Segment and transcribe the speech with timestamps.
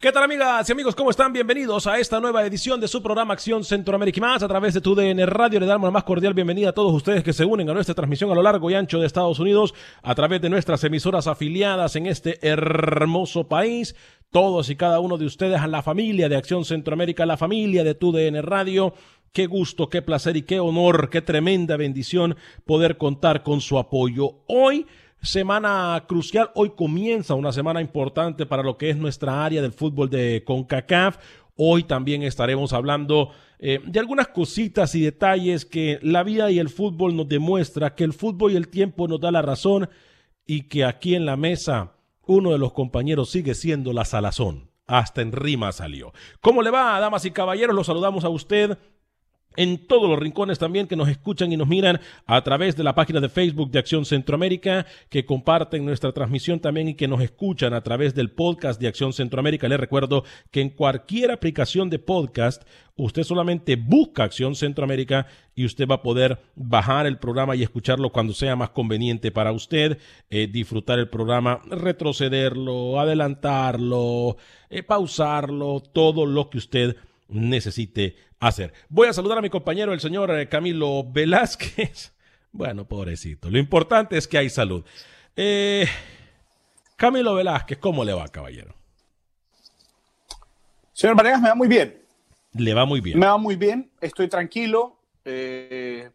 [0.00, 0.94] ¿Qué tal amigas y amigos?
[0.94, 1.32] ¿Cómo están?
[1.32, 4.80] Bienvenidos a esta nueva edición de su programa Acción Centroamérica y más a través de
[4.80, 5.58] tu DN Radio.
[5.58, 8.30] Le damos la más cordial bienvenida a todos ustedes que se unen a nuestra transmisión
[8.30, 12.06] a lo largo y ancho de Estados Unidos a través de nuestras emisoras afiliadas en
[12.06, 13.96] este hermoso país.
[14.30, 17.82] Todos y cada uno de ustedes a la familia de Acción Centroamérica, a la familia
[17.82, 18.94] de tu DN Radio.
[19.32, 24.44] Qué gusto, qué placer y qué honor, qué tremenda bendición poder contar con su apoyo.
[24.46, 24.86] Hoy
[25.22, 26.50] semana crucial.
[26.54, 31.18] Hoy comienza una semana importante para lo que es nuestra área del fútbol de CONCACAF.
[31.56, 36.68] Hoy también estaremos hablando eh, de algunas cositas y detalles que la vida y el
[36.68, 39.88] fútbol nos demuestra, que el fútbol y el tiempo nos da la razón
[40.46, 41.94] y que aquí en la mesa
[42.26, 44.70] uno de los compañeros sigue siendo la salazón.
[44.86, 46.12] Hasta en rima salió.
[46.40, 47.76] ¿Cómo le va, damas y caballeros?
[47.76, 48.78] Los saludamos a usted
[49.58, 52.94] en todos los rincones también que nos escuchan y nos miran a través de la
[52.94, 57.74] página de Facebook de Acción Centroamérica, que comparten nuestra transmisión también y que nos escuchan
[57.74, 59.66] a través del podcast de Acción Centroamérica.
[59.66, 62.62] Les recuerdo que en cualquier aplicación de podcast,
[62.94, 65.26] usted solamente busca Acción Centroamérica
[65.56, 69.50] y usted va a poder bajar el programa y escucharlo cuando sea más conveniente para
[69.50, 69.98] usted,
[70.30, 74.36] eh, disfrutar el programa, retrocederlo, adelantarlo,
[74.70, 76.96] eh, pausarlo, todo lo que usted
[77.28, 78.72] necesite hacer.
[78.88, 82.12] Voy a saludar a mi compañero, el señor eh, Camilo Velázquez.
[82.50, 83.50] Bueno, pobrecito.
[83.50, 84.82] Lo importante es que hay salud.
[85.36, 85.86] Eh,
[86.96, 88.74] Camilo Velázquez, ¿cómo le va, caballero?
[90.94, 92.02] Señor Vanegas, me va muy bien.
[92.54, 93.18] Le va muy bien.
[93.18, 94.98] Me va muy bien, estoy tranquilo.
[95.24, 96.10] Eh,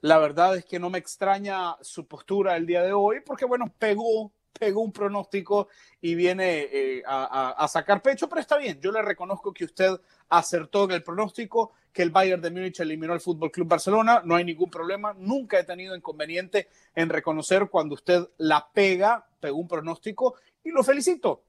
[0.00, 3.72] la verdad es que no me extraña su postura el día de hoy, porque bueno,
[3.78, 5.68] pegó, pegó un pronóstico
[6.00, 8.78] y viene eh, a, a, a, sacar pecho, pero está bien.
[8.80, 13.12] Yo le reconozco que usted acertó en el pronóstico, que el Bayern de Múnich eliminó
[13.12, 14.22] al Fútbol Club Barcelona.
[14.24, 15.14] No hay ningún problema.
[15.18, 20.82] Nunca he tenido inconveniente en reconocer cuando usted la pega, pegó un pronóstico y lo
[20.84, 21.42] felicito.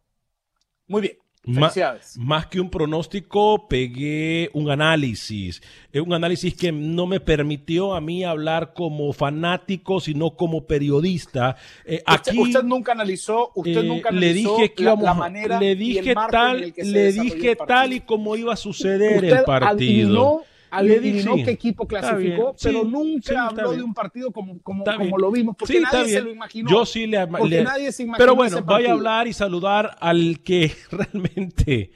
[0.88, 1.18] Muy bien.
[1.44, 5.62] Más, más, que un pronóstico, pegué un análisis.
[5.94, 11.56] Un análisis que no me permitió a mí hablar como fanático, sino como periodista.
[11.86, 15.14] Eh, aquí, usted, usted, nunca analizó, usted eh, nunca analizó le dije que la, la
[15.14, 19.70] manera le dije tal, le dije tal y como iba a suceder el partido.
[19.70, 24.84] Adivinó, adivinó qué equipo clasificó, pero sí, nunca sí, habló de un partido como, como,
[24.84, 26.70] como lo vimos, porque nadie se lo imaginó.
[26.70, 30.72] Yo sí le, le nadie se Pero bueno, voy a hablar y saludar al que
[30.92, 31.92] realmente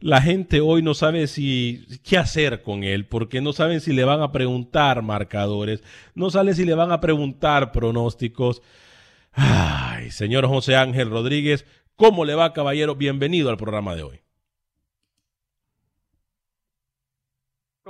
[0.00, 4.04] la gente hoy no sabe si qué hacer con él, porque no saben si le
[4.04, 5.82] van a preguntar marcadores,
[6.14, 8.62] no saben si le van a preguntar pronósticos.
[9.32, 11.64] Ay, señor José Ángel Rodríguez,
[11.96, 12.94] ¿cómo le va, caballero?
[12.94, 14.20] Bienvenido al programa de hoy.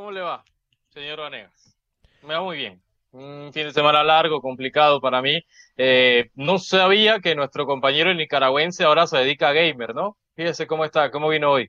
[0.08, 0.42] ¿Cómo le va,
[0.88, 1.76] señor Vanegas?
[2.22, 2.80] Me va muy bien.
[3.12, 5.38] Un fin de semana largo, complicado para mí.
[5.76, 10.16] Eh, no sabía que nuestro compañero nicaragüense ahora se dedica a gamer, ¿no?
[10.34, 11.68] Fíjese cómo está, cómo vino hoy.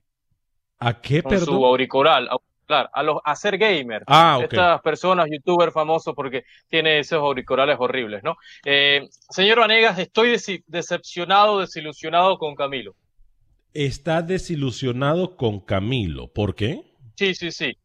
[0.78, 1.48] ¿A qué, Con perdón?
[1.48, 4.04] su auricular, auricular a, los, a ser gamer.
[4.06, 4.46] Ah, okay.
[4.46, 8.36] Estas personas, youtubers famosos, porque tiene esos auriculares horribles, ¿no?
[8.64, 10.34] Eh, señor Vanegas, estoy
[10.66, 12.94] decepcionado, desilusionado con Camilo.
[13.74, 16.28] Está desilusionado con Camilo.
[16.32, 16.80] ¿Por qué?
[17.16, 17.76] Sí, sí, sí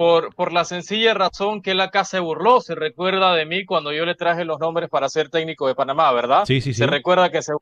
[0.00, 2.62] por, por la sencilla razón que él acá se burló.
[2.62, 6.10] Se recuerda de mí cuando yo le traje los nombres para ser técnico de Panamá,
[6.12, 6.46] ¿verdad?
[6.46, 6.78] Sí, sí, sí.
[6.78, 7.52] Se recuerda que se,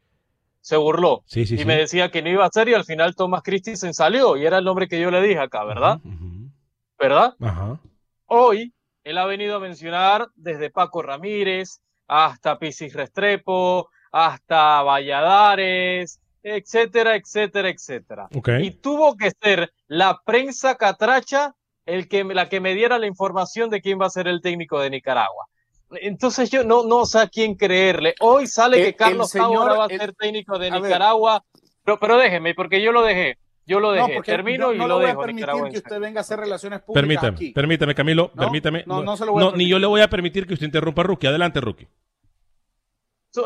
[0.61, 1.25] se burló.
[1.26, 1.64] Sí, sí, y sí.
[1.64, 4.58] me decía que no iba a ser y al final Thomas Christensen salió y era
[4.58, 5.99] el nombre que yo le dije acá, ¿verdad?
[6.05, 6.50] Uh -huh.
[6.96, 7.35] ¿Verdad?
[7.40, 7.81] Ajá.
[8.26, 17.17] Hoy él ha venido a mencionar desde Paco Ramírez hasta Pisis Restrepo, hasta Valladares, etcétera,
[17.17, 18.29] etcétera, etcétera.
[18.61, 21.56] Y tuvo que ser la prensa catracha
[21.88, 24.79] el que, la que me diera la información de quién va a ser el técnico
[24.79, 25.46] de Nicaragua.
[25.90, 28.14] Entonces yo no, no sé a quién creerle.
[28.20, 31.43] Hoy sale que Carlos Taura va a ser técnico de Nicaragua,
[31.82, 33.38] pero, pero déjeme, porque yo lo dejé.
[33.64, 35.20] Yo lo dejé, termino y no lo voy dejo.
[35.20, 37.52] a permitir que usted venga a hacer relaciones públicas permítame, aquí.
[37.52, 38.85] Permítame, Camilo, permítame.
[38.87, 41.02] No, no, se lo voy a ni yo le voy a permitir que usted interrumpa
[41.02, 41.26] a Rookie.
[41.26, 41.87] Adelante, Rookie.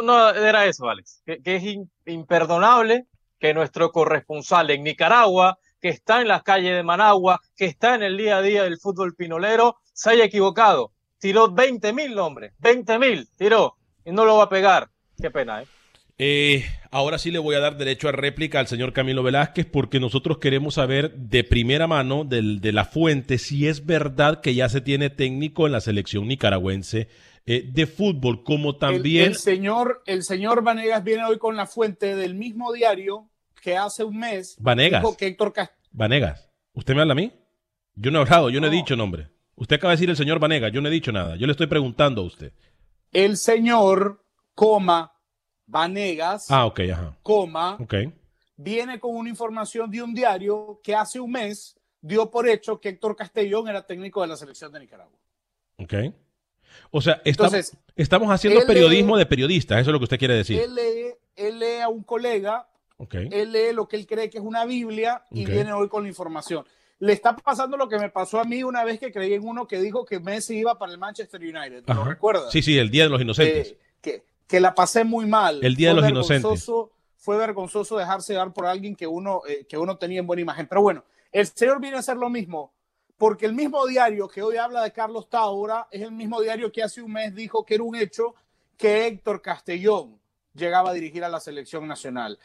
[0.05, 1.63] No, era eso, Alex, que, es
[2.07, 3.07] imperdonable
[3.39, 8.05] que nuestro corresponsal en Nicaragua, que está en las calles de Managua, que está en
[8.05, 10.93] el día a día del fútbol pinolero, se haya equivocado.
[11.19, 14.91] Tiró 20 mil nombres, 20 mil, tiró, y no lo va a pegar.
[15.21, 15.67] Qué pena, ¿eh?
[16.19, 19.99] Eh, ahora sí le voy a dar derecho a réplica al señor Camilo Velázquez porque
[19.99, 24.83] nosotros queremos saber de primera mano de la fuente si es verdad que ya se
[24.83, 27.09] tiene técnico en la selección nicaragüense
[27.45, 29.27] eh, de fútbol, como también...
[29.27, 33.32] El, señor, el señor Vanegas viene hoy con la fuente del mismo diario
[33.63, 35.01] que hace un mes Vanegas.
[35.01, 35.55] dijo que Héctor
[35.93, 37.33] Vanegas, ¿usted me habla a mí?
[37.95, 39.29] Yo no he hablado, yo no he dicho nombre.
[39.55, 41.37] Usted acaba de decir el señor Vanegas, yo no he dicho nada.
[41.37, 42.53] Yo le estoy preguntando a usted.
[43.13, 44.25] El señor,
[44.55, 45.13] coma,
[45.67, 47.17] Vanegas, ah, ok, ajá.
[47.23, 48.13] coma, okay.
[48.57, 52.91] viene con una información de un diario que hace un mes dio por hecho que
[52.91, 55.19] Héctor Castellón era técnico de la selección de Nicaragua.
[55.79, 55.95] Ok.
[56.91, 60.59] O sea, estamos, estamos haciendo periodismo de periodistas, eso es lo que usted quiere decir.
[60.59, 62.67] Él lee, él lee a un colega,
[63.03, 63.29] okay.
[63.31, 66.09] él lee lo que él cree que es una Biblia y viene hoy con la
[66.09, 66.65] información.
[66.99, 69.67] Le está pasando lo que me pasó a mí una vez que creí en uno
[69.67, 71.83] que dijo que Messi iba para el Manchester United.
[71.87, 72.53] ¿Lo recuerdas?
[72.53, 73.73] Sí, sí, el Día de los Inocentes.
[73.73, 75.59] Eh, que, que la pasé muy mal.
[75.65, 76.71] El Día de los Inocentes.
[77.17, 80.67] Fue vergonzoso dejarse dar por alguien que uno, eh, que uno tenía en buena imagen.
[80.67, 82.73] Pero bueno, el señor viene a hacer lo mismo,
[83.17, 86.83] porque el mismo diario que hoy habla de Carlos Taura es el mismo diario que
[86.83, 88.35] hace un mes dijo que era un hecho
[88.77, 90.19] que Héctor Castellón
[90.55, 92.39] llegaba a dirigir a la selección nacional.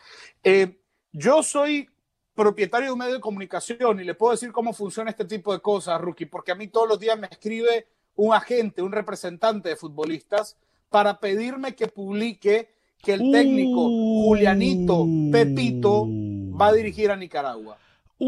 [0.43, 0.79] Eh,
[1.11, 1.89] yo soy
[2.35, 5.59] propietario de un medio de comunicación y le puedo decir cómo funciona este tipo de
[5.59, 9.75] cosas, Rookie, porque a mí todos los días me escribe un agente, un representante de
[9.75, 10.57] futbolistas
[10.89, 12.69] para pedirme que publique
[13.01, 13.89] que el técnico
[14.25, 17.77] Julianito Pepito va a dirigir a Nicaragua.
[18.19, 18.27] Uh,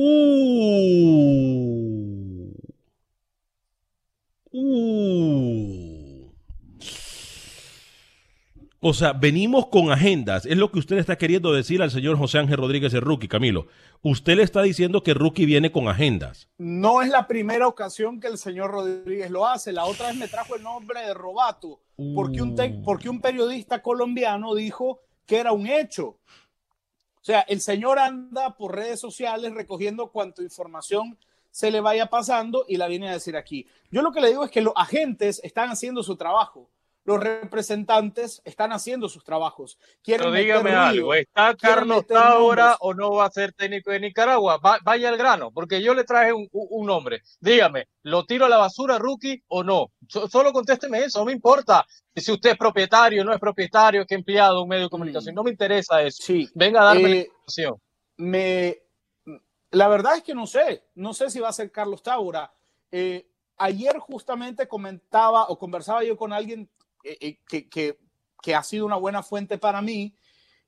[4.52, 5.89] uh.
[8.82, 10.46] O sea, venimos con agendas.
[10.46, 13.68] Es lo que usted está queriendo decir al señor José Ángel Rodríguez de Rookie, Camilo.
[14.04, 16.48] Usted le está diciendo que Rookie viene con agendas.
[16.58, 19.74] No es la primera ocasión que el señor Rodríguez lo hace.
[19.74, 21.82] La otra vez me trajo el nombre de Robato,
[22.16, 22.56] porque, un
[22.86, 26.06] porque un periodista colombiano dijo que era un hecho.
[26.06, 31.18] O sea, el señor anda por redes sociales recogiendo cuanto información
[31.52, 33.68] se le vaya pasando y la viene a decir aquí.
[33.92, 36.70] Yo lo que le digo es que los agentes están haciendo su trabajo
[37.10, 39.80] los representantes están haciendo sus trabajos.
[40.06, 44.60] Pero dígame algo, ¿está Carlos Taura o no va a ser técnico de Nicaragua?
[44.84, 47.24] vaya al grano, porque yo le traje un, nombre.
[47.40, 49.88] Dígame, ¿lo tiro a la basura, rookie, o no?
[50.08, 51.84] solo contésteme eso, no me importa
[52.16, 55.36] si usted es propietario, no es propietario, que empleado un medio de comunicación, mm.
[55.36, 56.22] no me interesa eso.
[56.22, 56.48] Sí.
[56.54, 57.82] Venga a darme la eh, información.
[58.18, 58.78] Me,
[59.72, 62.54] la verdad es que no sé, no sé si va a ser Carlos Taura.
[62.92, 63.26] Eh,
[63.58, 66.70] ayer justamente comentaba o conversaba yo con alguien
[67.04, 70.16] eh, eh, que, ha sido una buena fuente para mí,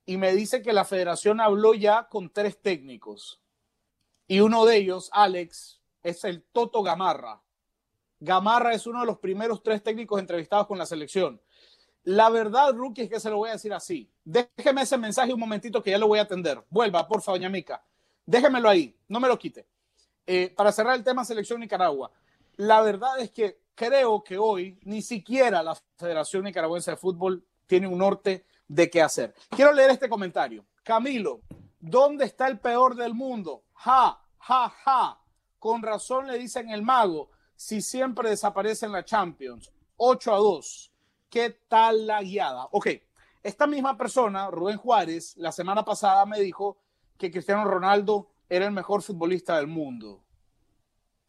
[0.04, 3.40] y me dice que la federación habló ya con tres técnicos.
[4.26, 7.42] Y uno de ellos, Alex, es el Toto Gamarra.
[8.18, 11.40] Gamarra es uno de los primeros tres técnicos entrevistados con la selección.
[12.04, 14.10] La verdad, Rookie, es que se lo voy a decir así.
[14.24, 16.64] Déjeme ese mensaje un momentito que ya lo voy a atender.
[16.68, 17.84] Vuelva, por favor, doña Mica.
[18.26, 19.66] Déjemelo ahí, no me lo quite.
[20.26, 22.10] Eh, para cerrar el tema selección Nicaragua.
[22.56, 27.86] La verdad es que creo que hoy ni siquiera la Federación Nicaragüense de Fútbol tiene
[27.86, 29.34] un norte de qué hacer.
[29.50, 30.64] Quiero leer este comentario.
[30.82, 31.42] Camilo,
[31.78, 33.64] ¿dónde está el peor del mundo?
[33.74, 35.20] Ja, ja, ja.
[35.58, 39.70] Con razón le dicen el mago si siempre desaparece en la Champions.
[39.96, 40.92] 8 a 2.
[41.30, 42.68] ¿Qué tal la guiada?
[42.72, 42.88] Ok,
[43.42, 46.78] esta misma persona, Rubén Juárez, la semana pasada me dijo
[47.16, 50.21] que Cristiano Ronaldo era el mejor futbolista del mundo.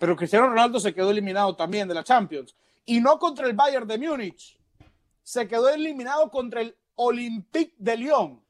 [0.03, 2.53] Pero Cristiano Ronaldo se quedó eliminado también de la Champions.
[2.85, 4.59] Y no contra el Bayern de Múnich.
[5.21, 8.43] Se quedó eliminado contra el Olympique de Lyon.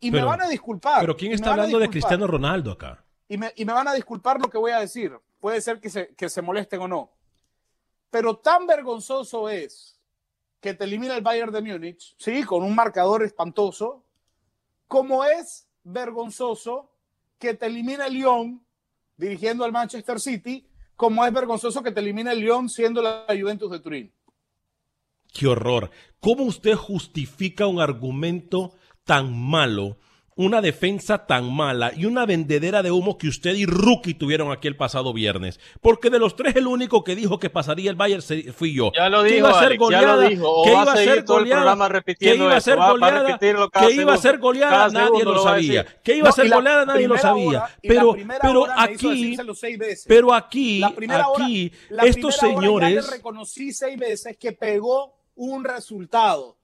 [0.00, 1.00] Y me van a disculpar.
[1.02, 3.04] Pero ¿quién está hablando de Cristiano Ronaldo acá?
[3.28, 5.16] Y me, van a disculpar lo que voy a decir.
[5.38, 7.12] Puede ser que se, que se molesten o no.
[8.10, 9.96] Pero tan vergonzoso es
[10.58, 14.02] que te elimina el Bayern de Múnich, sí, con un marcador espantoso,
[14.88, 16.90] como es vergonzoso
[17.38, 18.65] que te elimina el Lyon
[19.16, 23.70] dirigiendo al Manchester City, como es vergonzoso que te elimine el Lyon siendo la Juventus
[23.70, 24.12] de Turín.
[25.32, 25.90] Qué horror.
[26.20, 29.98] ¿Cómo usted justifica un argumento tan malo
[30.36, 34.68] una defensa tan mala y una vendedera de humo que usted y Rookie tuvieron aquí
[34.68, 35.58] el pasado viernes.
[35.80, 38.22] Porque de los tres, el único que dijo que pasaría el Bayern
[38.54, 38.92] fui yo.
[38.94, 40.62] Ya lo dijo, ya lo dijo.
[40.62, 41.78] Que iba a ser goleada,
[42.18, 45.86] que iba a ser goleada, que iba a ser goleada, nadie lo sabía.
[46.04, 47.64] Que iba a ser goleada, nadie lo sabía.
[47.82, 49.36] Pero, pero aquí,
[50.06, 56.58] pero aquí, aquí, estos señores, reconocí seis veces que pegó un resultado.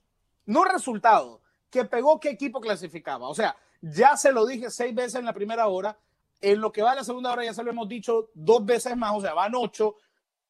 [0.44, 3.28] No resultado, que pegó qué equipo clasificaba.
[3.28, 5.98] O sea, ya se lo dije seis veces en la primera hora.
[6.40, 8.96] En lo que va de la segunda hora ya se lo hemos dicho dos veces
[8.96, 9.96] más, o sea, van ocho.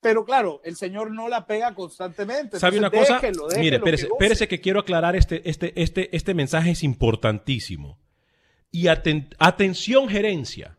[0.00, 2.58] Pero claro, el señor no la pega constantemente.
[2.58, 3.14] ¿Sabe una cosa?
[3.20, 7.98] déjelo, Mire, espérese, que espérese que quiero aclarar este, este, este, este mensaje es importantísimo.
[8.70, 10.78] Y aten- atención gerencia.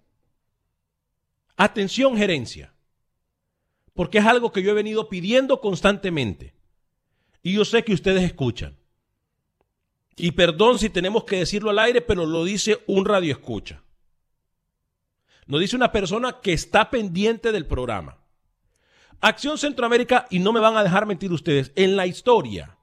[1.56, 2.74] Atención gerencia.
[3.94, 6.56] Porque es algo que yo he venido pidiendo constantemente.
[7.44, 8.78] Y yo sé que ustedes escuchan.
[10.16, 13.84] Y perdón si tenemos que decirlo al aire, pero lo dice un radio escucha.
[15.46, 18.20] Lo dice una persona que está pendiente del programa.
[19.20, 22.78] Acción Centroamérica, y no me van a dejar mentir ustedes, en la historia,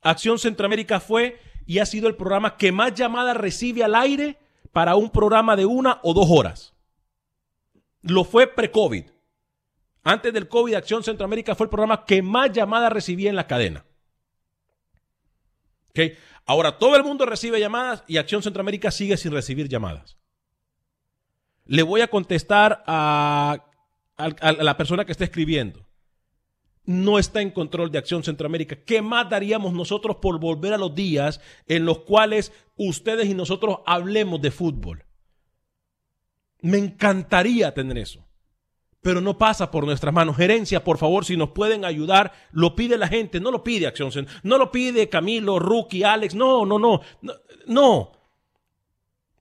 [0.00, 4.38] Acción Centroamérica fue y ha sido el programa que más llamadas recibe al aire
[4.72, 6.74] para un programa de una o dos horas.
[8.02, 9.04] Lo fue pre-COVID.
[10.04, 13.84] Antes del COVID, Acción Centroamérica fue el programa que más llamadas recibía en la cadena.
[15.90, 16.00] ¿Ok?
[16.48, 20.16] Ahora todo el mundo recibe llamadas y Acción Centroamérica sigue sin recibir llamadas.
[21.66, 23.66] Le voy a contestar a,
[24.16, 25.86] la persona que está escribiendo.
[26.84, 28.76] No está en control de Acción Centroamérica.
[28.76, 33.80] ¿Qué más daríamos nosotros por volver a los días en los cuales ustedes y nosotros
[33.84, 35.04] hablemos de fútbol?
[36.62, 38.27] Me encantaría tener eso
[39.00, 40.36] pero no pasa por nuestras manos.
[40.36, 44.10] Gerencia, por favor, si nos pueden ayudar, lo pide la gente, no lo pide Acción
[44.10, 47.32] Cent- no lo pide Camilo, Rookie, Alex, no, no, no, no,
[47.66, 48.12] no.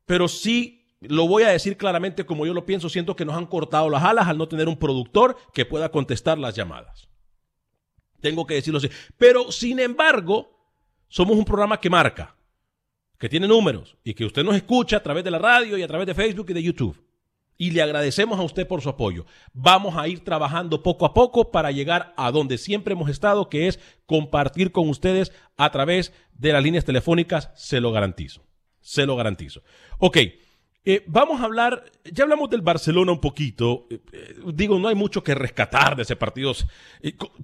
[0.06, 3.46] Pero sí lo voy a decir claramente como yo lo pienso, siento que nos han
[3.48, 7.08] cortado las alas al no tener un productor que pueda contestar las llamadas.
[8.22, 8.90] Tengo que decirlo así.
[9.18, 10.50] Pero sin embargo,
[11.08, 12.36] somos un programa que marca,
[13.20, 15.88] que tiene números y que usted nos escucha a través de la radio y a
[15.88, 17.07] través de Facebook y de YouTube
[17.58, 19.26] y le agradecemos a usted por su apoyo.
[19.54, 23.68] Vamos a ir trabajando poco a poco para llegar a donde siempre hemos estado, que
[23.68, 28.44] es compartir con ustedes a través de las líneas telefónicas, se lo garantizo.
[28.80, 29.64] Se lo garantizo.
[29.98, 30.18] Ok,
[30.86, 34.96] eh, vamos a hablar, ya hablamos del Barcelona un poquito, eh, eh, digo, no hay
[34.96, 36.54] mucho que rescatar de ese partido.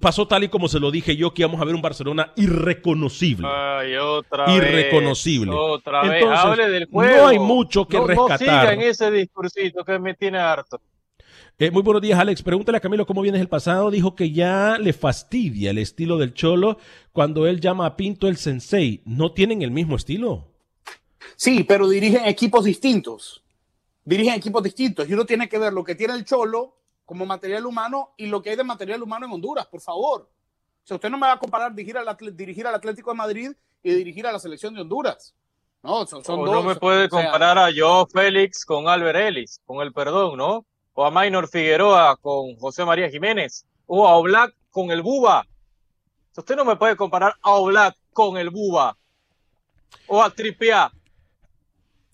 [0.00, 3.46] Pasó tal y como se lo dije yo, que íbamos a ver un Barcelona irreconocible.
[3.50, 5.50] Ay, otra Irreconocible.
[5.50, 5.60] vez.
[5.62, 6.22] Otra vez.
[6.22, 8.40] Entonces, Hable del no hay mucho que No- rescatar.
[8.40, 10.80] No siga en ese discursito que me tiene harto.
[11.58, 12.42] Eh, muy buenos días, Alex.
[12.42, 13.90] Pregúntale a Camilo cómo vienes el pasado.
[13.90, 16.78] Dijo que ya le fastidia el estilo del Cholo
[17.12, 19.02] cuando él llama a Pinto el sensei.
[19.04, 20.53] ¿No tienen el mismo estilo?
[21.36, 23.42] Sí, pero dirigen equipos distintos.
[24.04, 25.08] Dirigen equipos distintos.
[25.08, 28.42] Y uno tiene que ver lo que tiene el Cholo como material humano y lo
[28.42, 30.22] que hay de material humano en Honduras, por favor.
[30.22, 33.52] O sea, usted no me va a comparar dirigir al, dirigir al Atlético de Madrid
[33.82, 35.34] y dirigir a la selección de Honduras.
[35.82, 36.54] No, son, son O dos.
[36.54, 40.38] no me puede o sea, comparar a Joe Félix con Albert Ellis, con el perdón,
[40.38, 40.64] ¿no?
[40.94, 43.66] O a Maynor Figueroa con José María Jiménez.
[43.86, 45.46] O a Oblak con el Buba.
[46.36, 48.96] Usted no me puede comparar a Oblak con el Buba.
[50.06, 50.30] O a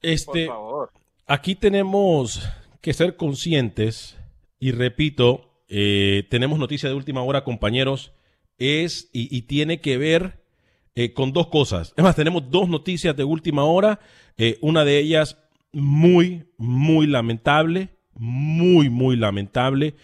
[0.01, 0.25] Trippier.
[0.27, 0.91] Por Este, favor.
[1.27, 2.49] aquí tenemos
[2.81, 4.17] que ser conscientes
[4.59, 8.13] y repito, eh, tenemos noticia de última hora, compañeros,
[8.59, 10.41] es y, y tiene que ver
[10.95, 11.95] eh, con dos cosas.
[11.97, 14.01] Es más, tenemos dos noticias de última hora,
[14.37, 15.39] eh, una de ellas
[15.73, 19.95] muy, muy lamentable, muy, muy lamentable.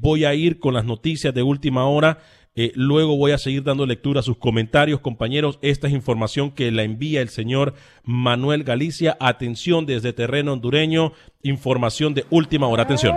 [0.00, 2.20] Voy a ir con las noticias de última hora.
[2.60, 5.60] Eh, luego voy a seguir dando lectura a sus comentarios, compañeros.
[5.62, 9.16] Esta es información que la envía el señor Manuel Galicia.
[9.20, 11.12] Atención desde terreno hondureño.
[11.44, 12.82] Información de última hora.
[12.82, 13.16] Atención.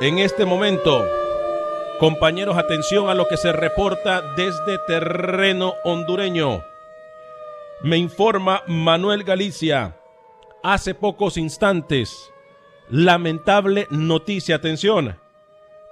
[0.00, 1.06] En este momento,
[2.00, 6.71] compañeros, atención a lo que se reporta desde terreno hondureño.
[7.84, 9.96] Me informa Manuel Galicia.
[10.62, 12.30] Hace pocos instantes,
[12.88, 15.18] lamentable noticia, atención.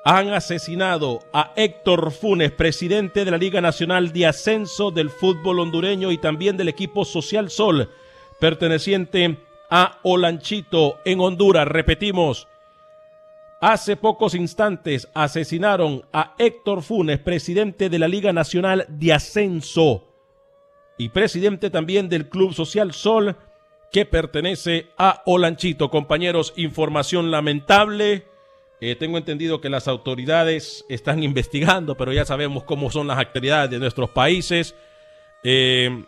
[0.05, 6.13] Han asesinado a Héctor Funes, presidente de la Liga Nacional de Ascenso del Fútbol Hondureño
[6.13, 7.91] y también del equipo Social Sol,
[8.39, 11.67] perteneciente a Olanchito en Honduras.
[11.67, 12.47] Repetimos,
[13.61, 20.10] Hace pocos instantes asesinaron a Héctor Funes, presidente de la Liga Nacional de Ascenso
[21.01, 23.35] y presidente también del Club Social Sol,
[23.91, 25.91] que pertenece a Olanchito.
[25.91, 28.27] Compañeros, información lamentable.
[28.83, 33.71] Eh, tengo entendido que las autoridades están investigando, pero ya sabemos cómo son las actividades
[33.71, 34.75] de nuestros países.
[35.43, 36.05] Eh,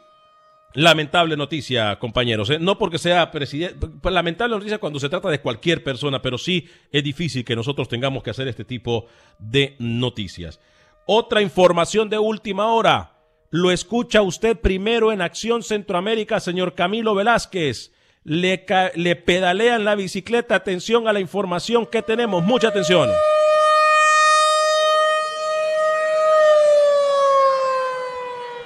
[0.75, 2.51] lamentable noticia, compañeros.
[2.51, 2.59] ¿eh?
[2.59, 6.69] No porque sea presidente, pues, lamentable noticia cuando se trata de cualquier persona, pero sí
[6.91, 9.07] es difícil que nosotros tengamos que hacer este tipo
[9.39, 10.61] de noticias.
[11.07, 13.22] Otra información de última hora.
[13.53, 17.93] Lo escucha usted primero en Acción Centroamérica, señor Camilo Velázquez.
[18.25, 20.55] Le, le pedalean la bicicleta.
[20.55, 22.43] Atención a la información que tenemos.
[22.43, 23.11] Mucha atención.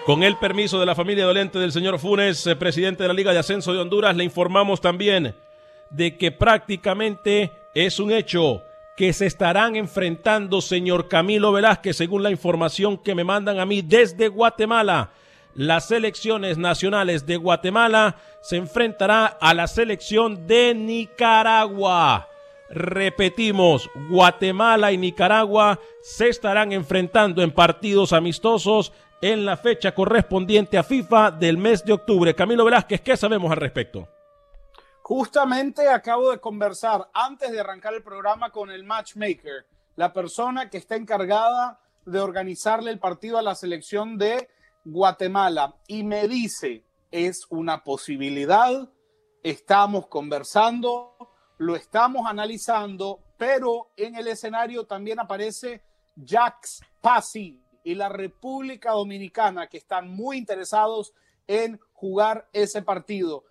[0.04, 3.32] Con el permiso de la familia dolente del señor Funes, eh, presidente de la Liga
[3.32, 5.34] de Ascenso de Honduras, le informamos también
[5.90, 8.62] de que prácticamente es un hecho
[8.96, 13.82] que se estarán enfrentando, señor Camilo Velázquez, según la información que me mandan a mí
[13.82, 15.10] desde Guatemala.
[15.54, 22.28] Las selecciones nacionales de Guatemala se enfrentará a la selección de Nicaragua.
[22.70, 30.82] Repetimos, Guatemala y Nicaragua se estarán enfrentando en partidos amistosos en la fecha correspondiente a
[30.82, 32.34] FIFA del mes de octubre.
[32.34, 34.08] Camilo Velázquez, ¿qué sabemos al respecto?
[35.08, 40.78] Justamente acabo de conversar antes de arrancar el programa con el matchmaker, la persona que
[40.78, 44.48] está encargada de organizarle el partido a la selección de
[44.84, 46.82] Guatemala y me dice,
[47.12, 48.90] es una posibilidad,
[49.44, 51.16] estamos conversando,
[51.58, 55.84] lo estamos analizando, pero en el escenario también aparece
[56.16, 61.12] Jax Pasi y la República Dominicana que están muy interesados
[61.46, 63.44] en jugar ese partido.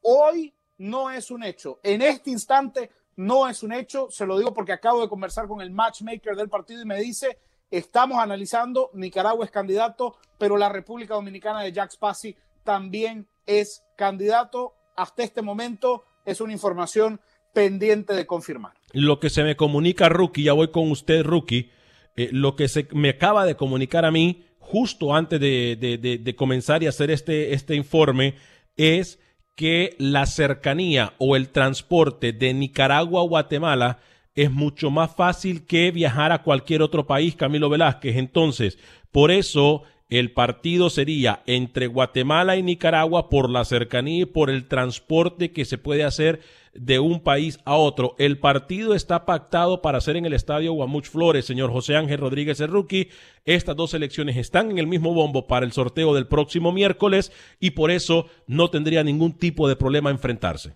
[0.00, 1.80] Hoy no es un hecho.
[1.82, 4.08] En este instante no es un hecho.
[4.10, 7.38] Se lo digo porque acabo de conversar con el matchmaker del partido y me dice,
[7.70, 14.74] estamos analizando, Nicaragua es candidato, pero la República Dominicana de Jack Spassi también es candidato.
[14.96, 17.20] Hasta este momento es una información
[17.52, 18.72] pendiente de confirmar.
[18.92, 21.70] Lo que se me comunica, Rookie, ya voy con usted, Rookie,
[22.16, 26.36] eh, lo que se me acaba de comunicar a mí justo antes de, de, de
[26.36, 28.36] comenzar y hacer este, este informe
[28.76, 29.20] es
[29.54, 33.98] que la cercanía o el transporte de Nicaragua a Guatemala
[34.34, 38.16] es mucho más fácil que viajar a cualquier otro país, Camilo Velázquez.
[38.16, 38.78] Entonces,
[39.12, 44.68] por eso el partido sería entre Guatemala y Nicaragua por la cercanía y por el
[44.68, 46.40] transporte que se puede hacer
[46.74, 48.14] de un país a otro.
[48.18, 52.60] El partido está pactado para ser en el estadio Guamuch Flores, señor José Ángel Rodríguez
[52.60, 53.08] rookie.
[53.44, 57.70] Estas dos elecciones están en el mismo bombo para el sorteo del próximo miércoles y
[57.70, 60.74] por eso no tendría ningún tipo de problema enfrentarse.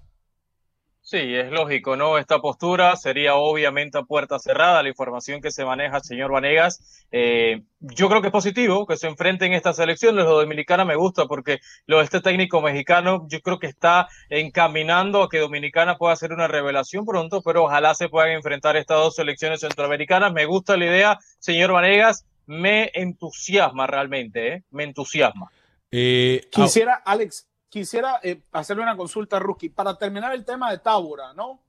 [1.10, 2.18] Sí, es lógico, ¿no?
[2.18, 7.06] Esta postura sería obviamente a puerta cerrada, la información que se maneja, señor Vanegas.
[7.10, 10.26] Eh, yo creo que es positivo que se enfrenten estas elecciones.
[10.26, 15.22] Lo Dominicana me gusta porque lo de este técnico mexicano, yo creo que está encaminando
[15.22, 19.14] a que Dominicana pueda hacer una revelación pronto, pero ojalá se puedan enfrentar estas dos
[19.14, 20.34] selecciones centroamericanas.
[20.34, 24.62] Me gusta la idea, señor Vanegas, me entusiasma realmente, ¿eh?
[24.72, 25.50] Me entusiasma.
[25.90, 29.70] Eh, Quisiera, Alex, quisiera eh, hacerle una consulta a Rookie.
[29.70, 31.60] Para terminar el tema de Tábora, ¿no?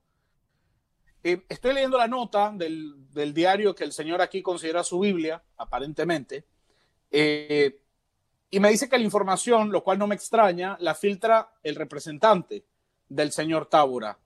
[1.22, 6.44] Eh, estoy leyendo la nota del, diario que el señor aquí considera su Biblia, aparentemente,
[7.10, 7.82] eh,
[8.50, 12.64] y me dice que la información, lo cual no me extraña, la filtra el representante
[13.08, 14.18] del señor Tábora,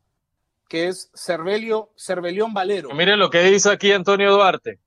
[0.69, 2.95] que es Cervelio, Cervelión Valero.
[2.95, 4.79] Miren lo que dice aquí Antonio Duarte.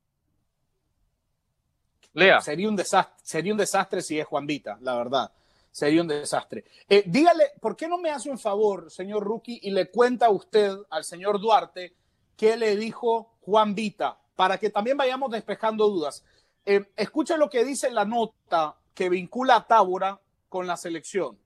[2.14, 2.40] Lea.
[2.42, 5.32] Sería un desastre, sería un desastre si es Juan Vita, la verdad
[5.78, 6.66] sería un desastre.
[6.90, 10.32] Eh, dígale, ¿por qué no me hace un favor, señor Rookie, y le cuenta a
[10.32, 11.94] usted, al señor Duarte,
[12.36, 16.24] qué le dijo Juan Vita, para que también vayamos despejando dudas?
[16.66, 21.38] Eh, escucha lo que dice la nota que vincula a Tábora con la selección.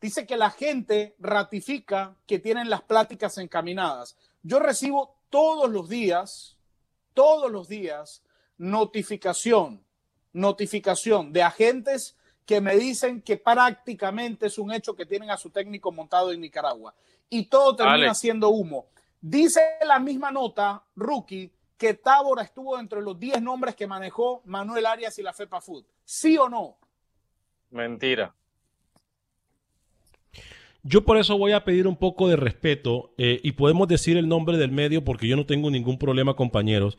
[0.00, 4.16] Dice que la gente ratifica que tienen las pláticas encaminadas.
[4.42, 6.56] Yo recibo todos los días,
[7.14, 8.24] todos los días,
[8.58, 9.84] notificación,
[10.32, 12.16] notificación de agentes
[12.46, 16.40] que me dicen que prácticamente es un hecho que tienen a su técnico montado en
[16.40, 16.94] Nicaragua.
[17.28, 18.86] Y todo termina siendo humo.
[19.20, 24.86] Dice la misma nota, Rookie, que Tábora estuvo entre los 10 nombres que manejó Manuel
[24.86, 25.84] Arias y la FEPA Food.
[26.04, 26.76] ¿Sí o no?
[27.70, 28.32] Mentira.
[30.84, 34.28] Yo por eso voy a pedir un poco de respeto eh, y podemos decir el
[34.28, 36.96] nombre del medio porque yo no tengo ningún problema, compañeros.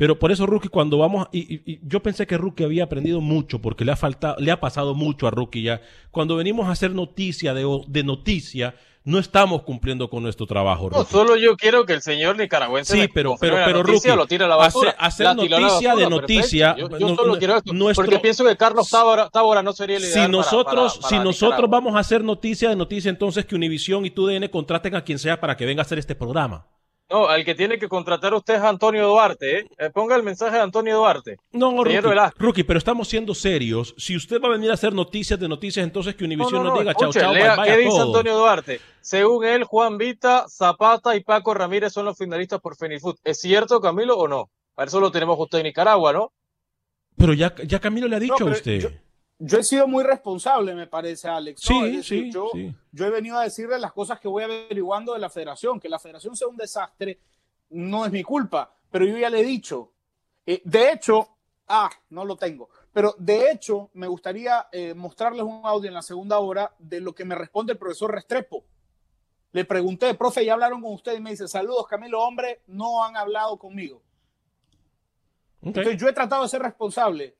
[0.00, 1.28] Pero por eso, Rookie, cuando vamos.
[1.30, 4.94] Y, yo pensé que Rookie había aprendido mucho, porque le ha faltado, le ha pasado
[4.94, 5.82] mucho a Rookie ya.
[6.10, 10.88] Cuando venimos a hacer noticia de, de noticia, no estamos cumpliendo con nuestro trabajo.
[10.88, 12.98] No, solo yo quiero que el señor nicaragüense.
[12.98, 14.96] Sí, pero, pero, pero, Rookie, lo a la basura.
[14.98, 16.76] Hacer, noticia de noticia.
[16.78, 17.74] Yo, solo quiero esto.
[17.94, 20.24] porque pienso que Carlos Tábora, no sería el ideal.
[20.24, 24.48] Si nosotros, si nosotros vamos a hacer noticia de noticia, entonces que Univisión y TUDN
[24.48, 26.64] contraten a quien sea para que venga a hacer este programa.
[27.10, 29.58] No, al que tiene que contratar usted es Antonio Duarte.
[29.58, 29.68] ¿eh?
[29.78, 31.38] eh ponga el mensaje de Antonio Duarte.
[31.52, 31.82] No,
[32.38, 33.94] rookie, pero estamos siendo serios.
[33.98, 36.78] Si usted va a venir a hacer noticias de noticias, entonces que Univision no, nos
[36.78, 38.80] diga chao, chao, bye, bye, ¿Qué dice Antonio Duarte?
[39.00, 43.16] Según él, Juan Vita, Zapata y Paco Ramírez son los finalistas por Fenifood.
[43.24, 44.50] ¿Es cierto, Camilo, o no?
[44.74, 46.32] Para eso lo tenemos usted en Nicaragua, ¿no?
[47.16, 48.90] Pero ya, ya Camilo le ha dicho a usted yo
[49.40, 51.62] he sido muy responsable, me parece, Alex.
[51.62, 52.74] Sí, sí, yo, sí.
[52.92, 55.80] yo he venido a decirle las cosas que voy averiguando de la federación.
[55.80, 57.20] Que la federación sea un desastre
[57.70, 59.92] no es mi culpa, pero yo ya le he dicho.
[60.44, 61.36] Eh, de hecho,
[61.68, 66.02] ah, no lo tengo, pero de hecho me gustaría eh, mostrarles un audio en la
[66.02, 68.64] segunda hora de lo que me responde el profesor Restrepo.
[69.52, 71.16] Le pregunté, profe, ¿ya hablaron con usted?
[71.16, 74.02] Y me dice, saludos, Camilo, hombre, no han hablado conmigo.
[75.62, 77.36] Entonces yo he tratado de ser responsable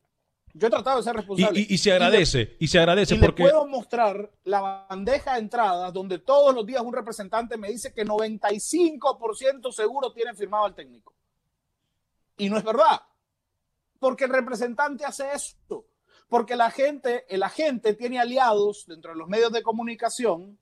[0.55, 1.67] yo he tratado de ser responsable.
[1.69, 3.45] Y, se agradece, y, se agradece porque.
[3.45, 7.93] Le puedo mostrar la bandeja de entrada donde todos los días un representante me dice
[7.93, 11.15] que 95% seguro tienen firmado al técnico.
[12.37, 13.03] Y no es verdad.
[13.99, 15.87] Porque el representante hace esto.
[16.29, 20.59] Porque la gente, el agente tiene aliados dentro de los medios de comunicación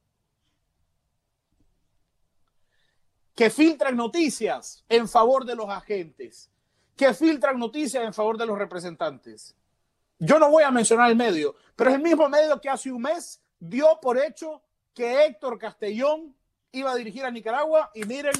[3.34, 6.50] que filtran noticias en favor de los agentes,
[6.96, 9.54] que filtran noticias en favor de los representantes.
[10.18, 13.02] Yo no voy a mencionar el medio, pero es el mismo medio que hace un
[13.02, 16.36] mes dio por hecho que Héctor Castellón
[16.72, 18.34] iba a dirigir a Nicaragua y miren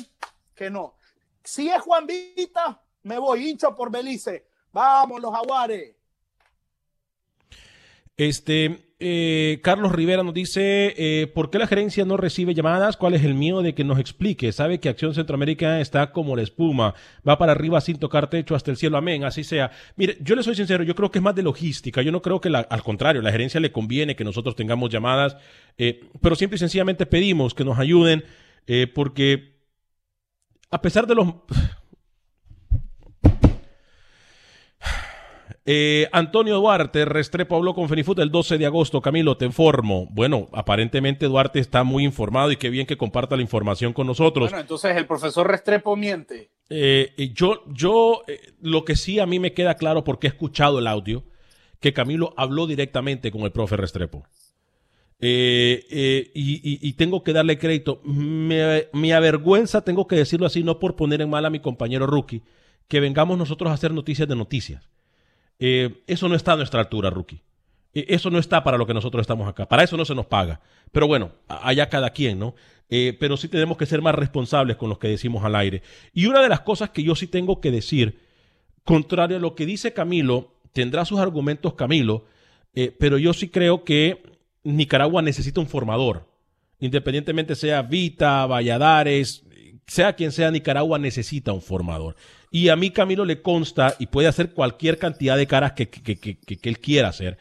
[0.54, 0.96] que no.
[1.44, 4.48] Si es Juan Vita, me voy hincho por Belice.
[4.72, 5.94] Vamos los jaguares.
[8.18, 12.96] Este, eh, Carlos Rivera nos dice, eh, ¿por qué la gerencia no recibe llamadas?
[12.96, 14.50] ¿Cuál es el miedo de que nos explique?
[14.50, 18.72] Sabe que Acción Centroamérica está como la espuma, va para arriba sin tocar techo hasta
[18.72, 19.70] el cielo, amén, así sea.
[19.94, 22.40] Mire, yo le soy sincero, yo creo que es más de logística, yo no creo
[22.40, 25.37] que al contrario, la gerencia le conviene que nosotros tengamos llamadas,
[25.76, 28.24] eh, pero simple y sencillamente pedimos que nos ayuden,
[28.94, 29.54] porque
[30.70, 31.35] a pesar de los
[35.70, 39.02] Eh, Antonio Duarte, Restrepo habló con Fenifut el 12 de agosto.
[39.02, 40.09] Camilo, te informo.
[40.11, 44.48] Bueno, aparentemente Duarte está muy informado y qué bien que comparta la información con nosotros.
[44.48, 46.48] Bueno, entonces el profesor Restrepo miente.
[46.70, 50.78] Eh, yo, yo, eh, lo que sí a mí me queda claro porque he escuchado
[50.78, 51.22] el audio,
[51.81, 54.24] que Camilo habló directamente con el profe Restrepo.
[55.20, 58.00] y, tengo que darle crédito.
[58.04, 62.07] Me, me avergüenza, tengo que decirlo así, no por poner en mal a mi compañero
[62.07, 62.42] Rookie,
[62.88, 64.88] que vengamos nosotros a hacer noticias de noticias.
[65.59, 67.40] Eh, eso no está a nuestra altura, rookie.
[67.94, 69.66] Eh, eso no está para lo que nosotros estamos acá.
[69.66, 70.61] Para eso no se nos paga.
[70.92, 72.55] Pero bueno, allá cada quien, ¿no?
[72.88, 75.83] Eh, pero sí tenemos que ser más responsables con lo que decimos al aire.
[76.12, 78.21] Y una de las cosas que yo sí tengo que decir,
[78.85, 82.25] contrario a lo que dice Camilo, tendrá sus argumentos Camilo,
[82.99, 84.23] pero yo sí creo que
[84.62, 86.29] Nicaragua necesita un formador.
[86.79, 89.44] Independientemente sea Vita, Valladares,
[89.87, 92.14] sea quien sea, Nicaragua necesita un formador.
[92.50, 95.88] Y a mí Camilo le consta y puede hacer cualquier cantidad de caras que,
[96.62, 97.38] él quiera hacer.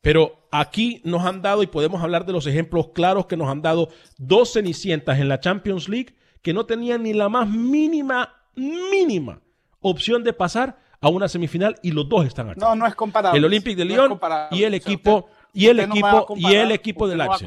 [0.00, 3.62] Pero aquí nos han dado, y podemos hablar de los ejemplos claros que nos han
[3.62, 3.88] dado,
[4.18, 9.40] dos cenicientas en la Champions League que no tenían ni la más mínima, mínima
[9.80, 12.60] opción de pasar a una semifinal y los dos están aquí.
[12.60, 13.38] No, no es comparable.
[13.38, 14.18] El Olympique de Lyon
[14.50, 17.44] y el equipo y el equipo y el equipo del Ajax.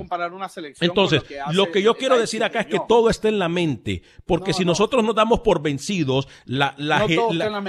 [0.80, 4.54] Entonces, lo que, yo quiero decir acá es que todo está en la mente, porque
[4.54, 7.06] si nosotros nos damos por vencidos, la la,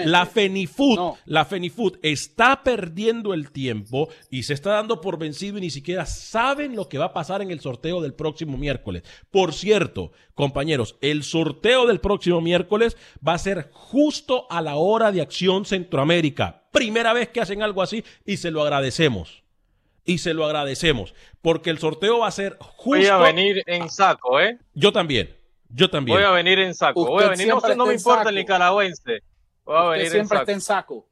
[0.05, 5.63] la, Fenifood, la Fenifood está perdiendo el tiempo y se está dando por vencido y
[5.63, 9.03] ni siquiera saben lo que va a pasar en el sorteo del próximo miércoles.
[9.31, 12.97] Por cierto, compañeros, el sorteo del próximo miércoles
[13.27, 16.69] va a ser justo a la hora de Acción Centroamérica.
[16.71, 19.48] Primera vez que hacen algo así y se lo agradecemos
[20.09, 22.97] y se lo agradecemos, porque el sorteo va a ser justo.
[22.97, 24.59] Voy a venir en saco, ¿eh?
[24.73, 25.37] Yo también,
[25.69, 26.17] yo también.
[26.17, 29.21] Voy a venir en saco, voy a venir, no, no me importa el nicaragüense.
[29.65, 31.07] Voy a venir siempre en está en saco.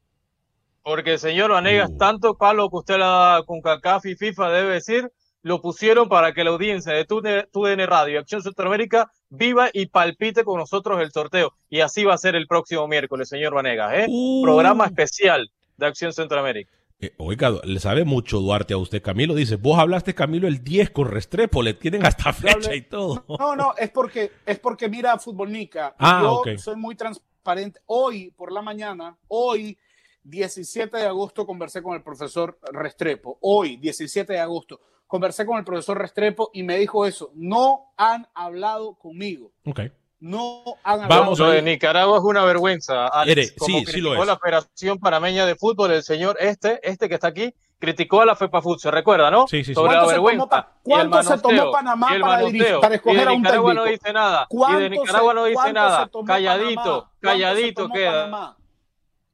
[0.83, 1.99] Porque, señor Vanegas, uh.
[1.99, 6.33] tanto palo que usted le da con CACAF y FIFA debe decir, lo pusieron para
[6.33, 11.13] que la audiencia de TUDN Radio y Acción Centroamérica viva y palpite con nosotros el
[11.13, 11.53] sorteo.
[11.69, 14.07] Y así va a ser el próximo miércoles, señor Vanegas, ¿eh?
[14.09, 14.43] Uh.
[14.43, 16.73] Programa especial de Acción Centroamérica.
[16.99, 19.35] Eh, oiga, le sabe mucho Duarte a usted, Camilo.
[19.35, 23.25] Dice, vos hablaste, Camilo, el 10 con Restrepo, le tienen hasta fecha y todo.
[23.39, 25.95] No, no, es porque, es porque mira Futbolnica.
[25.99, 27.81] Ah, yo soy muy transparente.
[27.87, 29.77] Hoy, por la mañana, hoy,
[30.25, 33.39] 17 de agosto, conversé con el profesor Restrepo.
[33.43, 34.81] Hoy, 17 de agosto.
[35.07, 39.53] conversé con el profesor Restrepo y me dijo eso, no han hablado conmigo.
[39.65, 39.81] Ok.
[40.19, 41.61] No han hablado Vamos Lo de.
[41.63, 43.07] Nicaragua es una vergüenza.
[43.09, 43.49] Alex.
[43.51, 44.27] Ere, Como sí, sí lo es.
[44.27, 48.35] la Federación Panameña de Fútbol, el señor este, este que está aquí, criticó a la
[48.35, 49.47] FEPAFUT, ¿se recuerda, no?
[49.47, 49.75] Sí, sí, sí.
[49.75, 50.57] Sobre la ¿Cuánto se tomó vergüenza.
[50.57, 53.83] el cuánto se tomó Panamá para dirigir- para escoger y de a un Nicaragua no
[53.85, 54.03] técnico?
[54.05, 54.47] dice nada.
[54.51, 56.07] Y de ¿Cuánto Nicaragua se- no dice cuánto se nada.
[56.09, 56.95] tomó Calladito, Panamá?
[56.97, 58.13] ¿Cuánto se calladito tomó queda.
[58.13, 58.57] Panamá?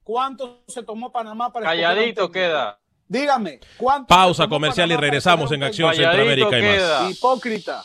[0.03, 2.79] ¿Cuánto se tomó Panamá para escoger a un Calladito queda.
[3.07, 6.11] Dígame, ¿cuánto Pausa se tomó comercial y regresamos en Acción Calladito
[6.51, 6.63] Centroamérica y
[7.07, 7.11] más.
[7.11, 7.85] Hipócrita.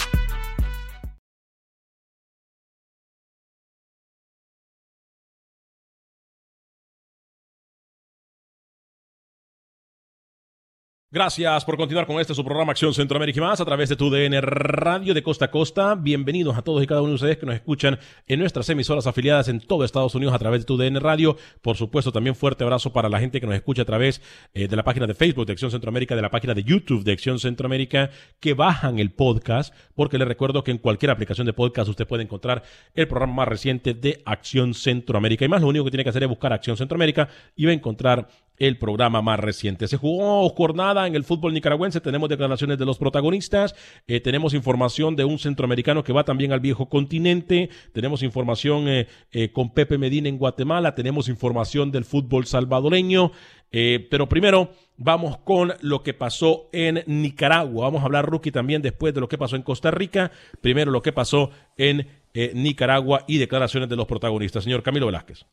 [11.13, 14.09] Gracias por continuar con este su programa Acción Centroamérica y más a través de tu
[14.09, 15.95] DN Radio de Costa a Costa.
[15.95, 19.49] Bienvenidos a todos y cada uno de ustedes que nos escuchan en nuestras emisoras afiliadas
[19.49, 21.35] en todo Estados Unidos a través de tu DN Radio.
[21.61, 24.21] Por supuesto, también fuerte abrazo para la gente que nos escucha a través
[24.53, 27.11] eh, de la página de Facebook de Acción Centroamérica, de la página de YouTube de
[27.11, 31.89] Acción Centroamérica, que bajan el podcast, porque les recuerdo que en cualquier aplicación de podcast
[31.89, 32.63] usted puede encontrar
[32.95, 35.43] el programa más reciente de Acción Centroamérica.
[35.43, 37.75] Y más, lo único que tiene que hacer es buscar Acción Centroamérica y va a
[37.75, 39.87] encontrar el programa más reciente.
[39.87, 43.75] Se jugó jornada en el fútbol nicaragüense, tenemos declaraciones de los protagonistas,
[44.07, 49.07] eh, tenemos información de un centroamericano que va también al viejo continente, tenemos información eh,
[49.31, 53.31] eh, con Pepe Medina en Guatemala, tenemos información del fútbol salvadoreño,
[53.71, 57.85] pero primero vamos con lo que pasó en Nicaragua.
[57.85, 61.01] Vamos a hablar, Rookie, también después de lo que pasó en Costa Rica, primero lo
[61.01, 62.05] que pasó en
[62.53, 64.65] Nicaragua y declaraciones de los protagonistas.
[64.65, 65.45] Señor Camilo Velázquez.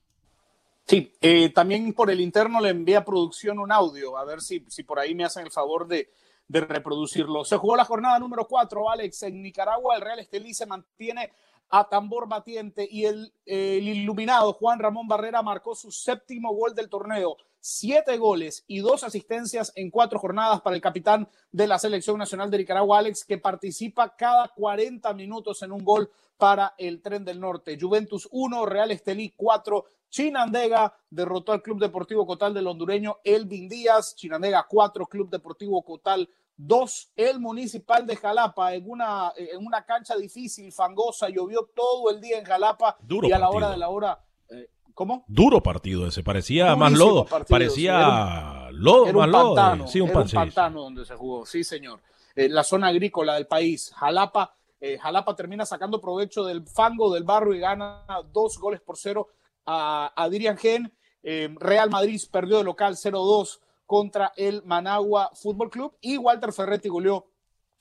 [0.88, 4.64] Sí, eh, también por el interno le envía a producción un audio, a ver si,
[4.68, 6.10] si por ahí me hacen el favor de,
[6.48, 7.44] de reproducirlo.
[7.44, 9.96] Se jugó la jornada número 4, Alex, en Nicaragua.
[9.96, 11.30] El Real Estelí se mantiene
[11.70, 17.36] a tambor batiente y el, iluminado Juan Ramón Barrera marcó su séptimo gol del torneo.
[17.60, 22.50] Siete goles y dos asistencias en cuatro jornadas para el capitán de la Selección Nacional
[22.50, 27.40] de Nicaragua, Alex, que participa cada 40 minutos en un gol para el Tren del
[27.40, 27.76] Norte.
[27.78, 34.14] Juventus 1, Real Estelí 4, Chinandega derrotó al Club Deportivo Cotal del hondureño Elvin Díaz.
[34.14, 37.12] Chinandega 4, Club Deportivo Cotal 2.
[37.16, 42.38] El Municipal de Jalapa en una, en una cancha difícil, fangosa, llovió todo el día
[42.38, 43.56] en Jalapa Duro y a la partido.
[43.56, 44.24] hora de la hora.
[44.50, 45.24] eh, ¿Cómo?
[45.28, 49.54] Duro partido ese, parecía más lodo, partido, parecía lodo, Era más un lodo.
[49.54, 52.00] pantano, Sí, un era un pantano donde se jugó, sí señor.
[52.34, 57.24] Eh, la zona agrícola del país, Jalapa, eh, Jalapa termina sacando provecho del fango del
[57.24, 59.28] barrio y gana dos goles por cero
[59.66, 60.92] a, a Dirian Gen.
[61.22, 66.90] Eh, Real Madrid perdió de local 0-2 contra el Managua Fútbol Club y Walter Ferretti
[66.90, 67.26] goleó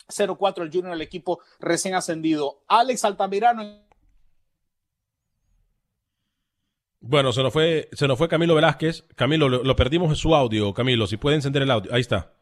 [0.07, 2.63] 0-4 el Junior, el equipo recién ascendido.
[2.69, 3.85] Alex Altamirano
[7.01, 9.03] Bueno, se nos fue, se nos fue Camilo Velázquez.
[9.15, 11.93] Camilo, lo, lo perdimos en su audio, Camilo, si puede encender el audio.
[11.93, 12.33] Ahí está.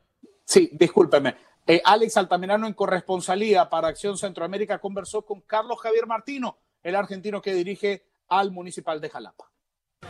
[0.43, 1.36] Sí, discúlpeme.
[1.65, 7.41] Eh, Alex Altamirano en corresponsalía para Acción Centroamérica conversó con Carlos Javier Martino, el argentino
[7.41, 9.55] que dirige al Municipal de Jalapa.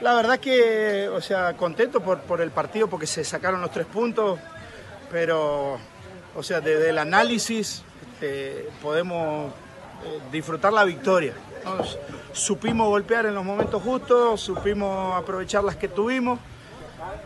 [0.02, 3.86] La verdad que, o sea, contento por, por el partido porque se sacaron los tres
[3.86, 4.40] puntos,
[5.10, 5.78] pero,
[6.36, 7.84] o sea, desde el análisis
[8.22, 9.52] eh, podemos
[10.04, 11.34] eh, disfrutar la victoria.
[12.34, 16.40] Supimos golpear en los momentos justos, supimos aprovechar las que tuvimos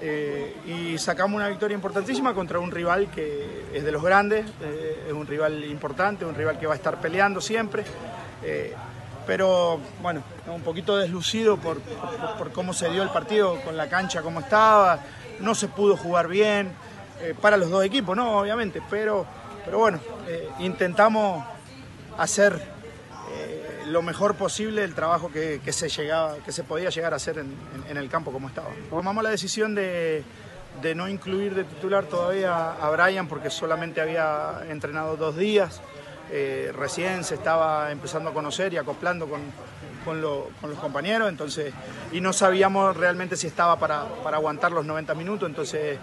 [0.02, 5.06] eh, y sacamos una victoria importantísima contra un rival que es de los grandes, eh,
[5.08, 7.84] es un rival importante, un rival que va a estar peleando siempre.
[9.30, 11.80] Pero bueno, un poquito deslucido por,
[12.40, 15.02] por- cómo se dio el partido, con la cancha como estaba,
[15.40, 16.72] no se pudo jugar bien,
[17.22, 18.40] eh, para los dos equipos, ¿no?
[18.40, 19.28] Obviamente, pero,
[19.64, 21.46] pero bueno, eh, intentamos
[22.18, 22.60] hacer
[23.32, 27.18] eh, lo mejor posible el trabajo que, que se llegaba, que se podía llegar a
[27.18, 28.70] hacer en, en- en el campo como estaba.
[28.90, 30.24] Tomamos la decisión de,
[30.82, 35.82] de no incluir de titular todavía a Brian porque solamente había entrenado dos días.
[36.32, 39.42] Eh, recién se estaba empezando a conocer y acoplando con,
[40.06, 41.74] con, lo- con los compañeros, entonces,
[42.12, 45.98] y no sabíamos realmente si estaba para, para aguantar los 90 minutos, entonces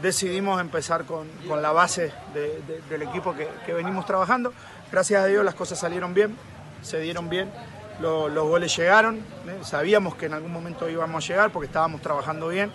[0.00, 4.52] decidimos empezar con, con la base de- de- del equipo que, venimos trabajando.
[4.90, 6.36] Gracias a Dios las cosas salieron bien,
[6.82, 7.50] se dieron bien,
[8.00, 9.58] lo- los goles llegaron, ¿eh?
[9.62, 12.72] sabíamos que en algún momento íbamos a llegar porque estábamos trabajando bien.